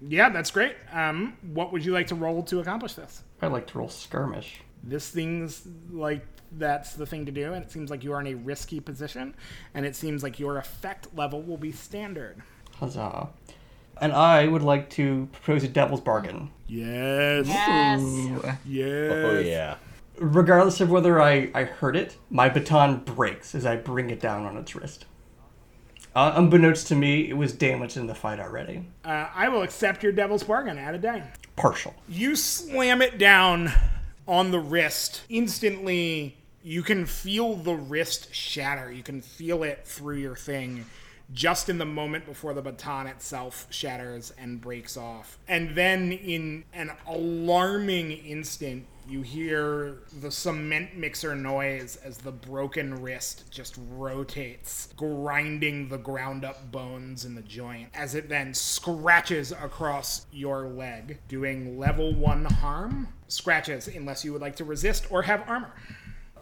[0.00, 0.74] Yeah, that's great.
[0.92, 3.22] Um, what would you like to roll to accomplish this?
[3.40, 4.60] I'd like to roll skirmish.
[4.82, 6.26] This thing's like
[6.58, 9.34] that's the thing to do, and it seems like you are in a risky position,
[9.74, 12.42] and it seems like your effect level will be standard.
[12.76, 13.28] Huzzah.
[14.00, 16.50] And I would like to propose a devil's bargain.
[16.66, 17.46] Yes.
[17.46, 18.00] Yes.
[18.64, 19.12] Yes.
[19.12, 19.76] Oh, yeah.
[20.18, 24.44] Regardless of whether I, I hurt it, my baton breaks as I bring it down
[24.44, 25.06] on its wrist.
[26.14, 28.84] Uh, unbeknownst to me, it was damaged in the fight already.
[29.04, 30.78] Uh, I will accept your devil's bargain.
[30.78, 31.30] at a die.
[31.56, 31.94] Partial.
[32.08, 33.72] You slam it down
[34.28, 35.22] on the wrist.
[35.28, 38.90] Instantly, you can feel the wrist shatter.
[38.92, 40.84] You can feel it through your thing
[41.32, 45.38] just in the moment before the baton itself shatters and breaks off.
[45.48, 53.02] And then, in an alarming instant, you hear the cement mixer noise as the broken
[53.02, 59.50] wrist just rotates, grinding the ground up bones in the joint as it then scratches
[59.50, 63.08] across your leg, doing level one harm.
[63.28, 65.72] Scratches, unless you would like to resist or have armor.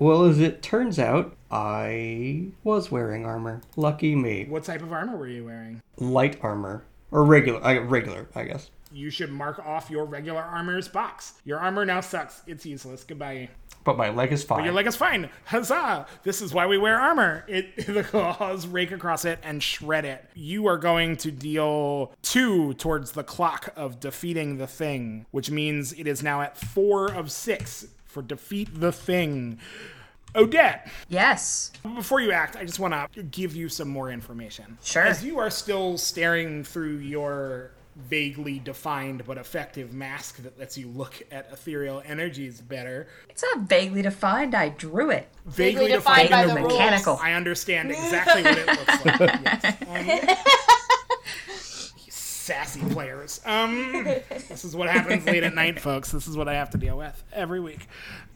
[0.01, 3.61] Well, as it turns out, I was wearing armor.
[3.77, 4.47] Lucky me.
[4.49, 5.83] What type of armor were you wearing?
[5.99, 6.85] Light armor.
[7.11, 8.71] Or regular, I regular, I guess.
[8.91, 11.35] You should mark off your regular armor's box.
[11.45, 12.41] Your armor now sucks.
[12.47, 13.05] It's useless.
[13.05, 13.51] Goodbye.
[13.85, 14.61] But my leg is fine.
[14.61, 15.29] But Your leg is fine.
[15.45, 16.07] Huzzah!
[16.23, 17.45] This is why we wear armor.
[17.47, 20.25] It the claws rake across it and shred it.
[20.35, 25.93] You are going to deal two towards the clock of defeating the thing, which means
[25.93, 29.59] it is now at four of six for defeat the thing.
[30.37, 31.73] Odette, Yes.
[31.83, 34.79] before you act, I just want to give you some more information.
[34.83, 35.03] Sure.
[35.03, 40.87] As you are still staring through your vaguely defined but effective mask that lets you
[40.89, 44.55] look at ethereal energies better, It's not vaguely defined.
[44.55, 45.29] I drew it.
[45.47, 46.67] vaguely, Vaguely defined by defined the rules.
[46.73, 46.79] rules.
[46.81, 47.19] Mechanical.
[47.21, 49.21] I understand exactly what it looks like.
[49.21, 49.77] Yes.
[49.91, 50.21] Um, you
[52.41, 53.41] sassy players.
[53.45, 53.93] Um,
[54.49, 56.11] this is what happens late at night, folks.
[56.11, 57.87] This is what I have to deal with every week.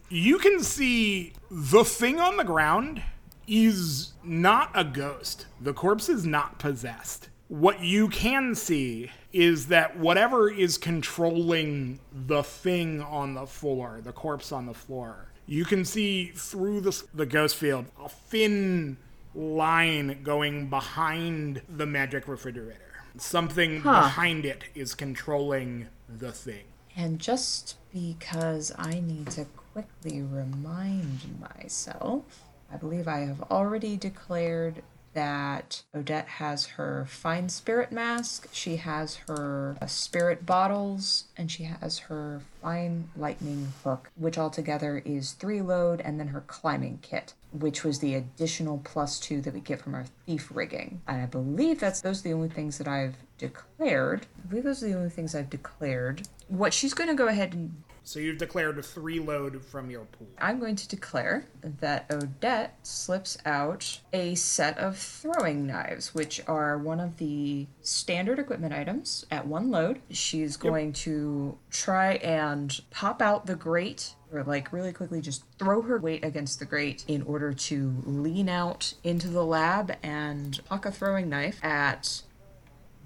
[0.08, 3.02] You can see the thing on the ground
[3.46, 5.46] is not a ghost.
[5.60, 7.28] The corpse is not possessed.
[7.48, 14.12] What you can see is that whatever is controlling the thing on the floor, the
[14.12, 18.96] corpse on the floor, you can see through the, the ghost field a thin
[19.34, 22.83] line going behind the magic refrigerator.
[23.16, 26.64] Something behind it is controlling the thing.
[26.96, 32.24] And just because I need to quickly remind myself,
[32.72, 34.82] I believe I have already declared
[35.14, 41.64] that Odette has her fine spirit mask, she has her uh, spirit bottles, and she
[41.64, 47.34] has her fine lightning hook, which altogether is three load, and then her climbing kit,
[47.52, 51.00] which was the additional plus two that we get from our thief rigging.
[51.06, 54.26] And I believe that's those are the only things that I've declared.
[54.44, 56.22] I believe those are the only things I've declared.
[56.48, 60.04] What she's going to go ahead and So you've declared a three load from your
[60.04, 60.28] pool.
[60.38, 61.46] I'm going to declare
[61.80, 68.38] that Odette slips out a set of throwing knives, which are one of the standard
[68.38, 70.00] equipment items at one load.
[70.10, 74.14] She's going to try and pop out the grate.
[74.32, 78.48] Or, like, really quickly, just throw her weight against the grate in order to lean
[78.48, 82.22] out into the lab and huck a throwing knife at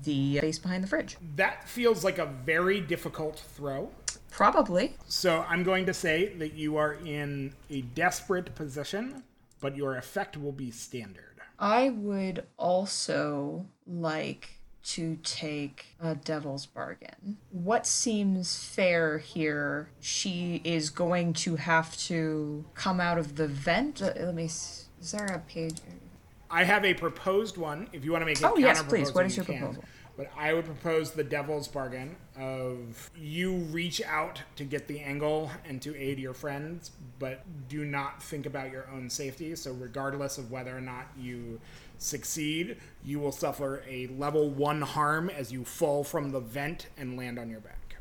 [0.05, 1.17] the face behind the fridge.
[1.37, 3.91] That feels like a very difficult throw.
[4.31, 4.97] Probably.
[5.09, 9.25] So I'm going to say that you are in a desperate position,
[9.61, 11.25] but your effect will be standard.
[11.59, 14.51] I would also like
[14.85, 17.39] to take a devil's bargain.
[17.51, 19.91] What seems fair here?
[20.01, 24.01] She is going to have to come out of the vent.
[24.01, 24.45] Let me.
[24.45, 25.81] Is there a page?
[26.51, 27.89] I have a proposed one.
[27.93, 29.13] If you want to make it Oh, yes, please.
[29.13, 29.85] What is you your proposal?
[30.17, 35.51] But I would propose the devil's bargain of you reach out to get the angle
[35.65, 36.91] and to aid your friends,
[37.21, 39.55] but do not think about your own safety.
[39.55, 41.61] So, regardless of whether or not you
[41.99, 47.17] succeed, you will suffer a level one harm as you fall from the vent and
[47.17, 47.97] land on your back.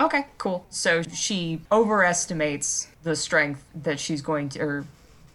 [0.00, 0.66] Okay, cool.
[0.70, 4.84] So she overestimates the strength that she's going to or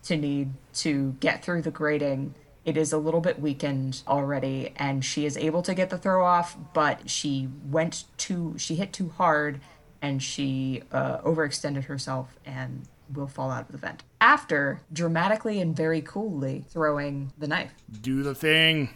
[0.04, 2.36] to need to get through the grating.
[2.70, 6.24] It is a little bit weakened already, and she is able to get the throw
[6.24, 9.60] off, but she went too she hit too hard
[10.04, 14.04] and she uh, overextended herself and will fall out of the vent.
[14.22, 17.72] After dramatically and very coolly throwing the knife.
[18.04, 18.90] Do the thing.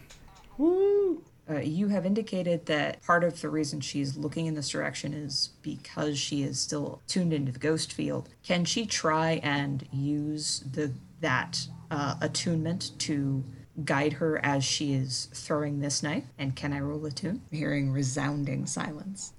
[0.59, 5.49] Uh, you have indicated that part of the reason she's looking in this direction is
[5.63, 8.29] because she is still tuned into the ghost field.
[8.43, 13.43] Can she try and use the that uh, attunement to
[13.85, 16.25] guide her as she is throwing this knife?
[16.37, 17.41] And can I roll attune?
[17.51, 19.33] I'm hearing resounding silence.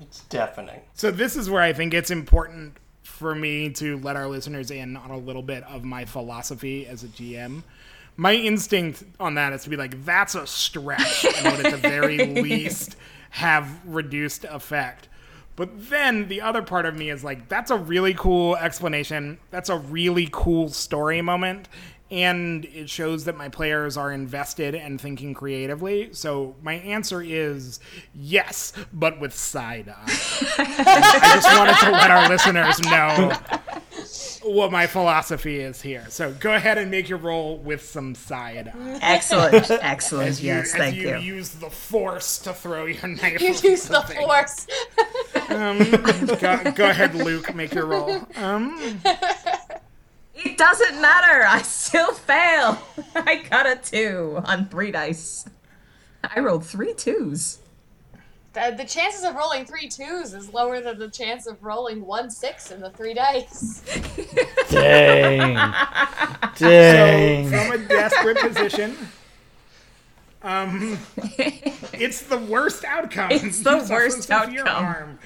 [0.00, 0.80] It's deafening.
[0.94, 4.96] So this is where I think it's important for me to let our listeners in
[4.96, 7.62] on a little bit of my philosophy as a GM.
[8.16, 11.78] My instinct on that is to be like, that's a stretch and would at the
[11.78, 12.96] very least
[13.30, 15.08] have reduced effect.
[15.56, 19.38] But then the other part of me is like, that's a really cool explanation.
[19.50, 21.68] That's a really cool story moment.
[22.10, 26.12] And it shows that my players are invested and thinking creatively.
[26.12, 27.78] So my answer is
[28.14, 29.94] yes, but with side eye.
[30.58, 33.32] I just wanted to let our listeners know
[34.42, 36.06] what my philosophy is here.
[36.08, 38.98] So go ahead and make your roll with some side eye.
[39.02, 40.28] Excellent, excellent.
[40.28, 41.16] As you, yes, as thank you, you.
[41.18, 43.40] use the force to throw your knife.
[43.40, 44.16] You over use the something.
[44.18, 44.66] force.
[45.48, 47.54] Go, go ahead, Luke.
[47.54, 48.26] Make your roll.
[48.36, 49.00] Um,
[50.44, 51.44] It doesn't matter.
[51.46, 52.78] I still fail.
[53.14, 55.46] I got a two on three dice.
[56.24, 57.58] I rolled three twos.
[58.52, 62.30] The, the chances of rolling three twos is lower than the chance of rolling one
[62.30, 63.82] six in the three dice.
[64.70, 65.56] Dang.
[66.56, 67.48] so Dang.
[67.48, 68.96] from a desperate position.
[70.42, 70.98] Um,
[71.92, 73.30] it's the worst outcome.
[73.30, 75.18] It's the You suffer worst severe outcome.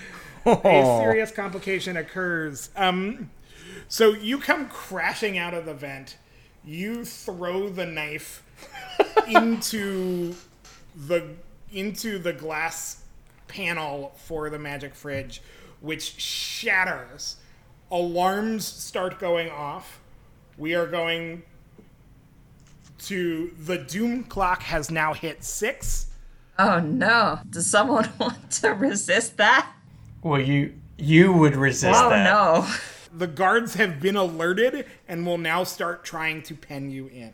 [0.44, 2.70] A serious complication occurs.
[2.76, 3.30] Um,
[3.94, 6.16] so you come crashing out of the vent.
[6.64, 8.42] You throw the knife
[9.28, 10.34] into
[10.96, 11.28] the
[11.72, 13.04] into the glass
[13.46, 15.42] panel for the magic fridge,
[15.80, 17.36] which shatters.
[17.92, 20.00] Alarms start going off.
[20.58, 21.44] We are going
[23.02, 26.08] to the doom clock has now hit six.
[26.58, 27.38] Oh no.
[27.48, 29.72] Does someone want to resist that?
[30.20, 32.24] Well, you you would resist Oh that.
[32.24, 32.66] no.
[33.16, 37.32] The guards have been alerted and will now start trying to pen you in,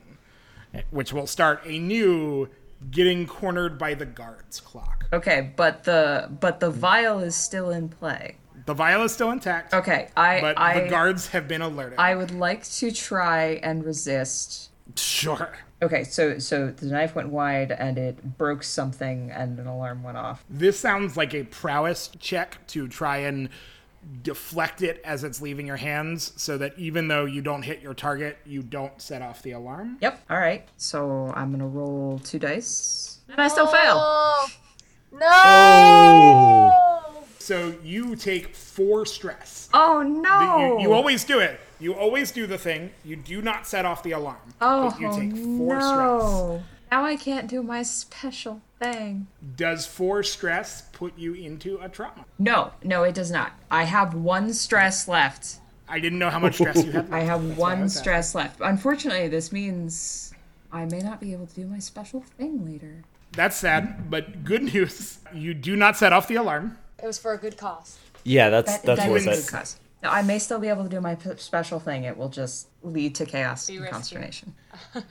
[0.91, 2.49] which will start a new
[2.91, 5.05] getting cornered by the guards clock.
[5.13, 8.37] Okay, but the but the vial is still in play.
[8.67, 11.99] The vial is still intact, Okay, I but I the guards have been alerted.
[11.99, 14.71] I would like to try and resist.
[14.97, 15.57] sure.
[15.83, 20.19] Okay, so so the knife went wide and it broke something and an alarm went
[20.19, 20.45] off.
[20.49, 23.49] This sounds like a prowess check to try and
[24.23, 27.95] deflect it as it's leaving your hands so that even though you don't hit your
[27.95, 29.99] target, you don't set off the alarm.
[30.01, 30.25] Yep.
[30.31, 30.67] All right.
[30.77, 33.97] So I'm gonna roll two dice, and I still fail.
[35.13, 35.29] No!
[35.29, 37.25] Oh.
[37.39, 39.69] So you take four stress.
[39.75, 40.79] Oh no!
[40.79, 42.91] You, you always do it, You always do the thing.
[43.05, 44.55] You do not set off the alarm.
[44.61, 45.97] Oh, but you oh, take four stress.
[45.97, 46.63] no.
[46.91, 49.27] Now I can't do my special thing.
[49.57, 52.25] Does four stress put you into a trauma?
[52.39, 53.53] No, no, it does not.
[53.71, 55.59] I have one stress left.
[55.89, 57.09] I didn't know how much stress you had.
[57.13, 58.61] I have That's why I one was stress left.
[58.61, 60.33] Unfortunately, this means
[60.73, 63.03] I may not be able to do my special thing later.
[63.33, 65.19] That's sad, but good news.
[65.33, 66.79] You do not set off the alarm.
[67.03, 67.99] It was for a good cause.
[68.25, 69.49] Yeah, that's That, that's that worth is it.
[69.49, 69.79] a cause.
[70.03, 72.05] Now, I may still be able to do my p- special thing.
[72.05, 73.93] It will just lead to chaos Be and risky.
[73.93, 74.55] consternation.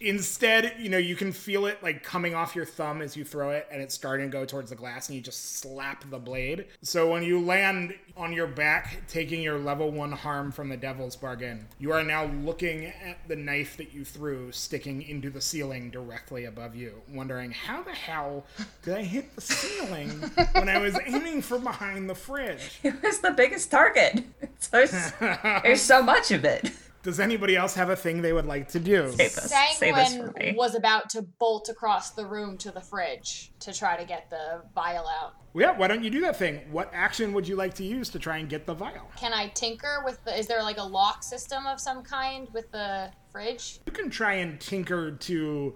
[0.00, 3.50] Instead, you know, you can feel it like coming off your thumb as you throw
[3.50, 6.66] it, and it's starting to go towards the glass, and you just slap the blade.
[6.82, 11.16] So when you land on your back, taking your level one harm from the devil's
[11.16, 15.90] bargain, you are now looking at the knife that you threw sticking into the ceiling
[15.90, 18.44] directly above you, wondering how the hell
[18.82, 20.10] did I hit the ceiling
[20.52, 22.80] when I was aiming from behind the fridge?
[22.82, 24.24] It was the biggest target.
[24.70, 26.72] There's, there's so much of it.
[27.06, 29.12] Does anybody else have a thing they would like to do?
[29.12, 29.48] Save this.
[29.48, 30.54] Save this for Sanguine me.
[30.58, 34.64] was about to bolt across the room to the fridge to try to get the
[34.74, 35.34] vial out.
[35.54, 36.62] Yeah, why don't you do that thing?
[36.72, 39.08] What action would you like to use to try and get the vial?
[39.14, 40.36] Can I tinker with the?
[40.36, 43.78] Is there like a lock system of some kind with the fridge?
[43.86, 45.74] You can try and tinker to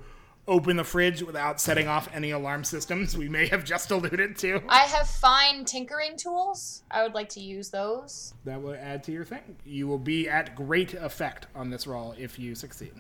[0.49, 4.63] open the fridge without setting off any alarm systems we may have just alluded to.
[4.69, 6.83] I have fine tinkering tools.
[6.91, 8.35] I would like to use those.
[8.45, 9.57] That will add to your thing.
[9.65, 12.93] You will be at great effect on this roll if you succeed.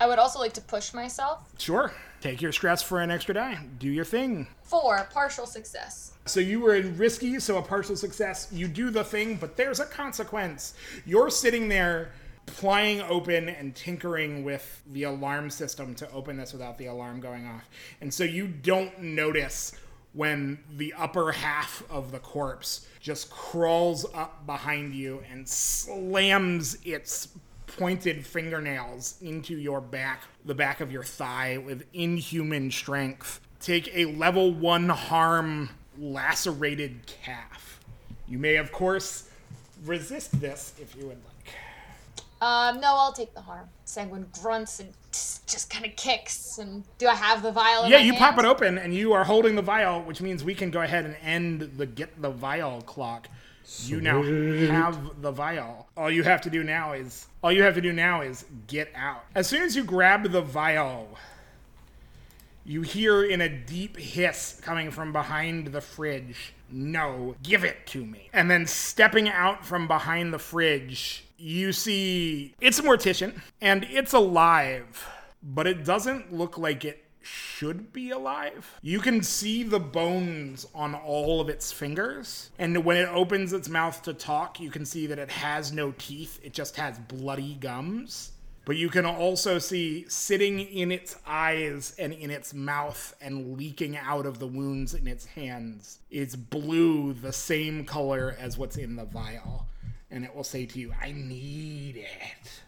[0.00, 1.48] I would also like to push myself.
[1.58, 1.92] Sure.
[2.20, 3.64] Take your stress for an extra die.
[3.78, 4.48] Do your thing.
[4.64, 6.12] Four partial success.
[6.24, 8.48] So you were in risky, so a partial success.
[8.50, 10.74] You do the thing, but there's a consequence.
[11.06, 12.10] You're sitting there
[12.46, 17.46] plying open and tinkering with the alarm system to open this without the alarm going
[17.46, 17.68] off.
[18.00, 19.72] And so you don't notice
[20.12, 27.28] when the upper half of the corpse just crawls up behind you and slams its
[27.66, 33.40] pointed fingernails into your back, the back of your thigh with inhuman strength.
[33.60, 37.80] Take a level one harm lacerated calf.
[38.28, 39.30] You may, of course,
[39.84, 41.31] resist this if you would like.
[42.42, 43.68] Um, no, I'll take the harm.
[43.84, 46.58] Sanguine grunts and just, just kind of kicks.
[46.58, 47.84] And do I have the vial?
[47.84, 48.36] In Yeah, my you hand?
[48.36, 51.04] pop it open and you are holding the vial, which means we can go ahead
[51.04, 53.28] and end the get the vial clock.
[53.84, 55.86] You now have the vial.
[55.96, 58.90] All you have to do now is all you have to do now is get
[58.96, 59.24] out.
[59.36, 61.16] As soon as you grab the vial,
[62.64, 68.04] you hear in a deep hiss coming from behind the fridge, No, give it to
[68.04, 68.30] me.
[68.32, 74.12] And then stepping out from behind the fridge, you see it's a mortician and it's
[74.12, 75.08] alive,
[75.42, 78.78] but it doesn't look like it should be alive.
[78.82, 83.68] You can see the bones on all of its fingers, and when it opens its
[83.68, 87.54] mouth to talk, you can see that it has no teeth, it just has bloody
[87.54, 88.32] gums.
[88.64, 93.96] But you can also see sitting in its eyes and in its mouth and leaking
[93.96, 98.94] out of the wounds in its hands is blue, the same color as what's in
[98.94, 99.66] the vial.
[100.12, 102.62] And it will say to you, I need it.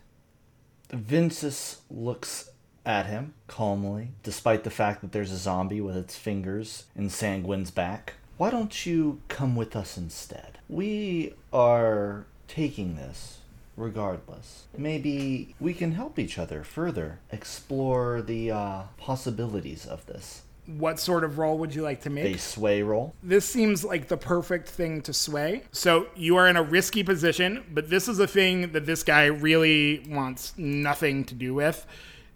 [0.91, 2.51] Vinces looks
[2.87, 7.71] at him calmly, despite the fact that there's a zombie with its fingers in Sanguine's
[7.71, 8.15] back.
[8.39, 10.59] Why don't you come with us instead?
[10.69, 13.39] We are taking this
[13.77, 14.65] regardless.
[14.77, 20.43] Maybe we can help each other further explore the uh, possibilities of this.
[20.67, 22.37] What sort of role would you like to make?
[22.37, 23.15] A sway roll.
[23.23, 25.65] This seems like the perfect thing to sway.
[25.73, 29.27] So you are in a risky position, but this is a thing that this guy
[29.27, 31.87] really wants nothing to do with.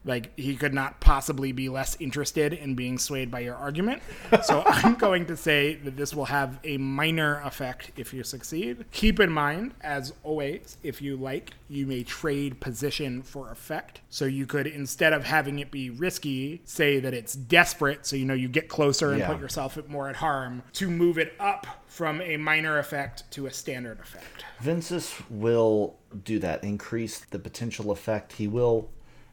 [0.08, 4.02] Like he could not possibly be less interested in being swayed by your argument.
[4.42, 8.86] So I'm going to say that this will have a minor effect if you succeed.
[8.90, 14.00] Keep in mind, as always, if you like, you may trade position for effect.
[14.08, 18.24] So you could instead of having it be risky, say that it's desperate, so you
[18.24, 19.26] know you get closer and Yeah.
[19.26, 23.46] put yourself at more at harm, to move it up from a minor effect to
[23.46, 24.44] a standard effect.
[24.60, 28.32] Vinces will do that, increase the potential effect.
[28.34, 28.88] He will,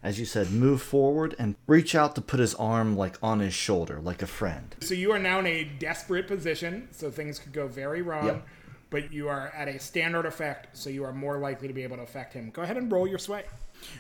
[0.05, 3.55] as you said, move forward and reach out to put his arm like on his
[3.55, 4.75] shoulder, like a friend.
[4.81, 8.27] So you are now in a desperate position, so things could go very wrong.
[8.27, 8.47] Yep.
[8.91, 11.97] But you are at a standard effect, so you are more likely to be able
[11.97, 12.51] to affect him.
[12.51, 13.45] Go ahead and roll your sway.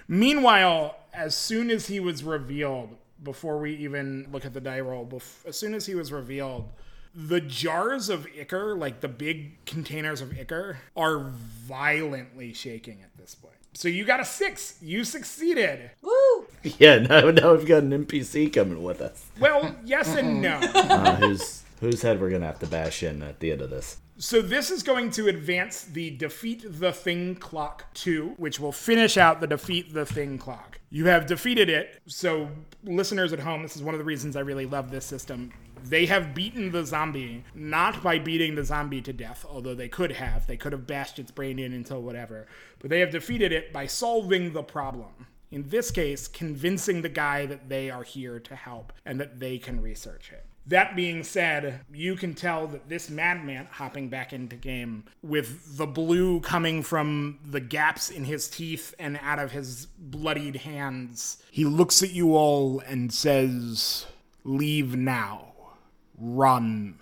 [0.07, 5.07] Meanwhile, as soon as he was revealed, before we even look at the die roll,
[5.07, 6.69] bef- as soon as he was revealed,
[7.15, 11.31] the jars of ichor, like the big containers of ichor, are
[11.65, 13.55] violently shaking at this point.
[13.75, 14.77] So you got a six.
[14.81, 15.91] You succeeded.
[16.01, 16.11] Woo!
[16.79, 19.25] Yeah, now, now we've got an NPC coming with us.
[19.39, 20.59] Well, yes and no.
[20.73, 23.69] Uh, whose, whose head we're going to have to bash in at the end of
[23.69, 23.97] this.
[24.17, 29.17] So this is going to advance the defeat the thing clock 2, which will finish
[29.17, 30.79] out the defeat the thing clock.
[30.89, 32.01] You have defeated it.
[32.07, 32.49] So
[32.85, 35.51] listeners at home, this is one of the reasons I really love this system.
[35.83, 40.13] They have beaten the zombie, not by beating the zombie to death, although they could
[40.13, 40.47] have.
[40.47, 42.47] They could have bashed its brain in until whatever.
[42.79, 45.27] But they have defeated it by solving the problem.
[45.51, 49.57] In this case, convincing the guy that they are here to help and that they
[49.57, 50.45] can research it.
[50.67, 55.85] That being said, you can tell that this madman hopping back into game with the
[55.85, 61.65] blue coming from the gaps in his teeth and out of his bloodied hands, he
[61.65, 64.07] looks at you all and says,
[64.43, 65.53] Leave now.
[66.17, 66.99] Run.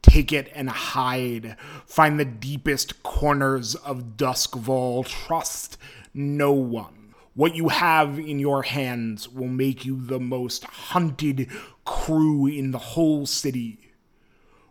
[0.00, 1.56] Take it and hide.
[1.86, 5.06] Find the deepest corners of Doskvol.
[5.06, 5.76] Trust
[6.12, 7.03] no one.
[7.34, 11.50] What you have in your hands will make you the most hunted
[11.84, 13.92] crew in the whole city.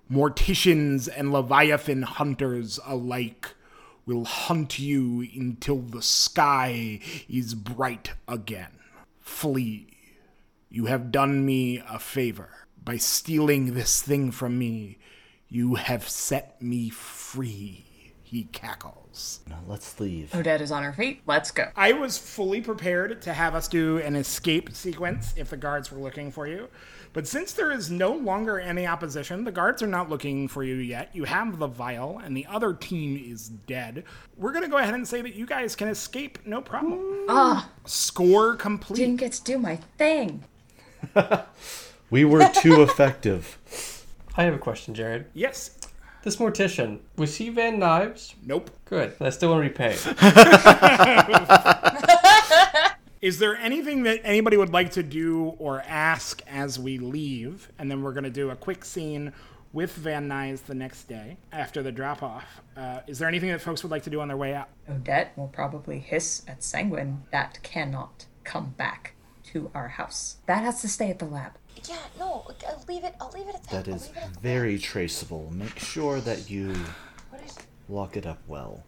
[0.09, 3.53] Morticians and Leviathan hunters alike
[4.05, 8.79] will hunt you until the sky is bright again.
[9.19, 9.87] Flee.
[10.69, 12.49] You have done me a favor.
[12.81, 14.99] By stealing this thing from me,
[15.49, 17.92] you have set me free.
[18.33, 19.41] He cackles.
[19.47, 20.33] Now let's leave.
[20.33, 21.21] Odette is on her feet.
[21.27, 21.69] Let's go.
[21.75, 25.99] I was fully prepared to have us do an escape sequence if the guards were
[25.99, 26.67] looking for you.
[27.13, 30.73] But since there is no longer any opposition, the guards are not looking for you
[30.77, 31.11] yet.
[31.13, 34.03] You have the vial, and the other team is dead.
[34.35, 36.99] We're going to go ahead and say that you guys can escape no problem.
[37.29, 38.97] Ah, Score complete.
[38.97, 40.43] didn't get to do my thing.
[42.09, 44.05] We were too effective.
[44.37, 45.25] I have a question, Jared.
[45.33, 45.77] yes.
[46.23, 48.33] This mortician, was he Van Knives?
[48.45, 48.69] Nope.
[48.85, 49.13] Good.
[49.19, 49.99] I still want to be paid.
[53.21, 57.69] Is there anything that anybody would like to do or ask as we leave?
[57.77, 59.33] And then we're going to do a quick scene
[59.73, 62.61] with Van Nuys the next day after the drop off.
[62.77, 64.69] Uh, is there anything that folks would like to do on their way out?
[64.89, 67.23] Odette will probably hiss at Sanguine.
[67.31, 69.13] That cannot come back
[69.53, 70.37] to our house.
[70.47, 71.53] That has to stay at the lab.
[71.87, 73.13] Yeah, no, I'll leave it.
[73.21, 73.85] I'll leave it at that.
[73.85, 75.49] That I'll is leave it very traceable.
[75.53, 76.73] Make sure that you
[77.29, 77.57] What is?
[77.87, 78.83] lock it up well.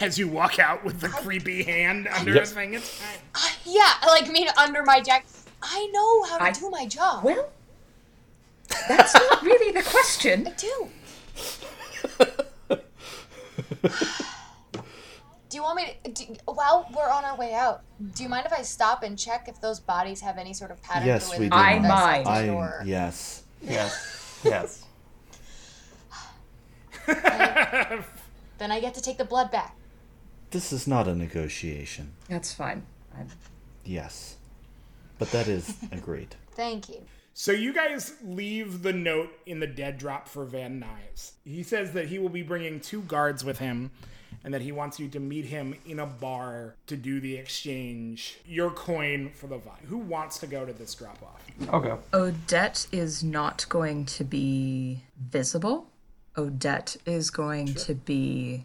[0.00, 2.40] As you walk out with the creepy hand under Yep.
[2.40, 3.02] his thing, it's.
[3.34, 5.28] Uh, yeah, like me under my jacket.
[5.60, 7.24] I know how to I- do my job.
[7.24, 7.48] Well,
[8.88, 10.46] that's not really the question.
[10.48, 10.88] I do.
[15.52, 16.10] do you want me to?
[16.10, 17.82] Do, while we're on our way out,
[18.14, 20.82] do you mind if I stop and check if those bodies have any sort of
[20.82, 21.06] pattern?
[21.06, 21.54] Yes, to we do.
[21.54, 22.26] I mind.
[22.26, 23.44] I or- yes.
[23.62, 24.18] yes.
[24.44, 24.84] Yes.
[28.58, 29.76] Then I get to take the blood back.
[30.50, 32.12] This is not a negotiation.
[32.28, 32.84] That's fine.
[33.16, 33.28] I'm,
[33.84, 34.36] Yes.
[35.20, 36.34] But that is agreed.
[36.56, 37.02] Thank you.
[37.34, 41.32] So you guys leave the note in the dead drop for Van Nuys.
[41.44, 43.92] He says that he will be bringing two guards with him
[44.44, 48.38] and that he wants you to meet him in a bar to do the exchange.
[48.46, 49.86] Your coin for the vine.
[49.88, 51.42] Who wants to go to this drop off?
[51.70, 51.98] I'll go.
[52.12, 55.86] Odette is not going to be visible.
[56.36, 58.64] Odette is going to be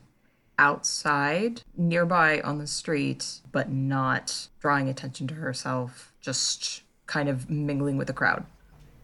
[0.60, 7.98] outside, nearby on the street, but not drawing attention to herself, just kind of mingling
[7.98, 8.46] with the crowd.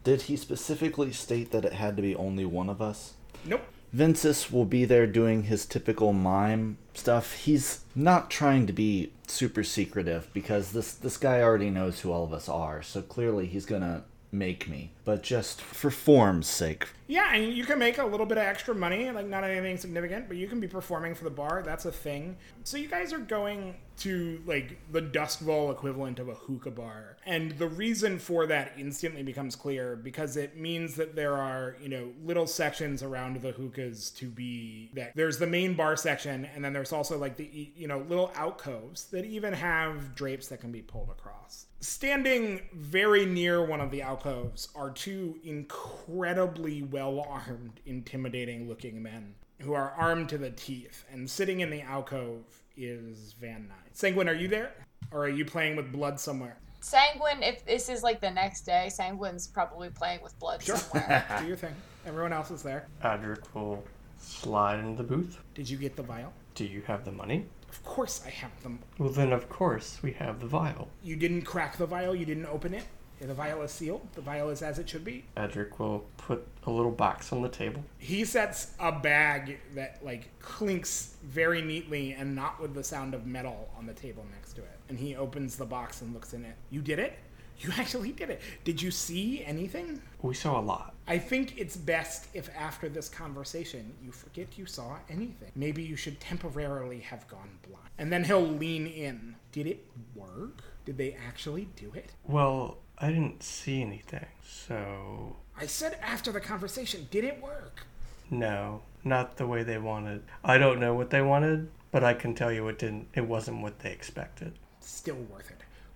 [0.03, 3.13] Did he specifically state that it had to be only one of us?
[3.45, 3.61] Nope.
[3.93, 7.33] Vinces will be there doing his typical mime stuff.
[7.33, 12.23] He's not trying to be super secretive because this this guy already knows who all
[12.23, 12.81] of us are.
[12.81, 14.03] So clearly he's gonna
[14.33, 14.91] make me.
[15.05, 16.87] But just for form's sake.
[17.07, 20.27] Yeah, and you can make a little bit of extra money, like not anything significant,
[20.27, 21.61] but you can be performing for the bar.
[21.63, 22.37] That's a thing.
[22.63, 27.17] So you guys are going to like the Dust Bowl equivalent of a hookah bar.
[27.25, 31.89] And the reason for that instantly becomes clear because it means that there are, you
[31.89, 36.65] know, little sections around the hookahs to be that there's the main bar section and
[36.65, 40.71] then there's also like the you know, little alcoves that even have drapes that can
[40.71, 41.67] be pulled across.
[41.83, 49.35] Standing very near one of the alcoves are two incredibly well armed, intimidating looking men
[49.59, 51.03] who are armed to the teeth.
[51.11, 52.45] And sitting in the alcove
[52.77, 53.97] is Van Knight.
[53.97, 54.71] Sanguine, are you there?
[55.11, 56.55] Or are you playing with blood somewhere?
[56.79, 61.25] Sanguine, if this is like the next day, Sanguine's probably playing with blood somewhere.
[61.41, 61.75] Do your thing.
[62.05, 62.87] Everyone else is there.
[63.03, 63.83] Adric will
[64.19, 65.37] slide into the booth.
[65.53, 66.31] Did you get the vial?
[66.55, 67.45] Do you have the money?
[67.73, 68.79] Of course I have them.
[68.99, 70.89] Well, then of course we have the vial.
[71.01, 72.83] You didn't crack the vial, you didn't open it.
[73.19, 74.07] The vial is sealed.
[74.13, 75.25] The vial is as it should be.
[75.37, 77.83] Adric will put a little box on the table.
[77.97, 83.25] He sets a bag that like clinks very neatly and not with the sound of
[83.25, 84.77] metal on the table next to it.
[84.89, 86.55] And he opens the box and looks in it.
[86.69, 87.17] You did it?
[87.59, 88.41] You actually did it.
[88.63, 90.01] Did you see anything?
[90.21, 90.93] We saw a lot.
[91.07, 95.51] I think it's best if after this conversation you forget you saw anything.
[95.55, 97.87] Maybe you should temporarily have gone blind.
[97.97, 99.35] And then he'll lean in.
[99.51, 99.85] Did it
[100.15, 100.63] work?
[100.85, 102.11] Did they actually do it?
[102.25, 107.85] Well, I didn't see anything, so I said after the conversation, did it work?
[108.29, 110.23] no, not the way they wanted.
[110.43, 113.07] I don't know what they wanted, but I can tell you it didn't.
[113.13, 114.53] It wasn't what they expected.
[114.79, 115.52] Still worth it.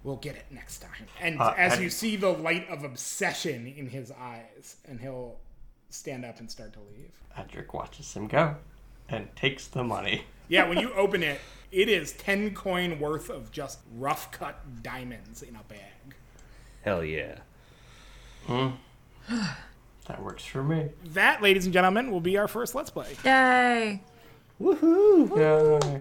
[0.08, 1.06] We'll get it next time.
[1.20, 5.38] And Uh, as and- you see the light of obsession in his eyes, and he'll
[5.90, 7.12] stand up and start to leave.
[7.38, 8.56] Adric watches him go
[9.10, 10.24] and takes the money.
[10.50, 11.42] Yeah, when you open it,
[11.74, 16.16] it is 10 coin worth of just rough cut diamonds in a bag.
[16.84, 17.40] Hell yeah.
[18.46, 18.70] Hmm.
[20.08, 20.92] That works for me.
[21.08, 23.18] That, ladies and gentlemen, will be our first Let's Play.
[23.26, 24.02] Yay!
[24.62, 25.82] Woohoo!
[25.84, 26.00] Yay.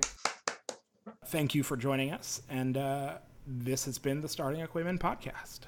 [1.27, 3.15] Thank you for joining us, and uh,
[3.47, 5.61] this has been the Starting Equipment Podcast.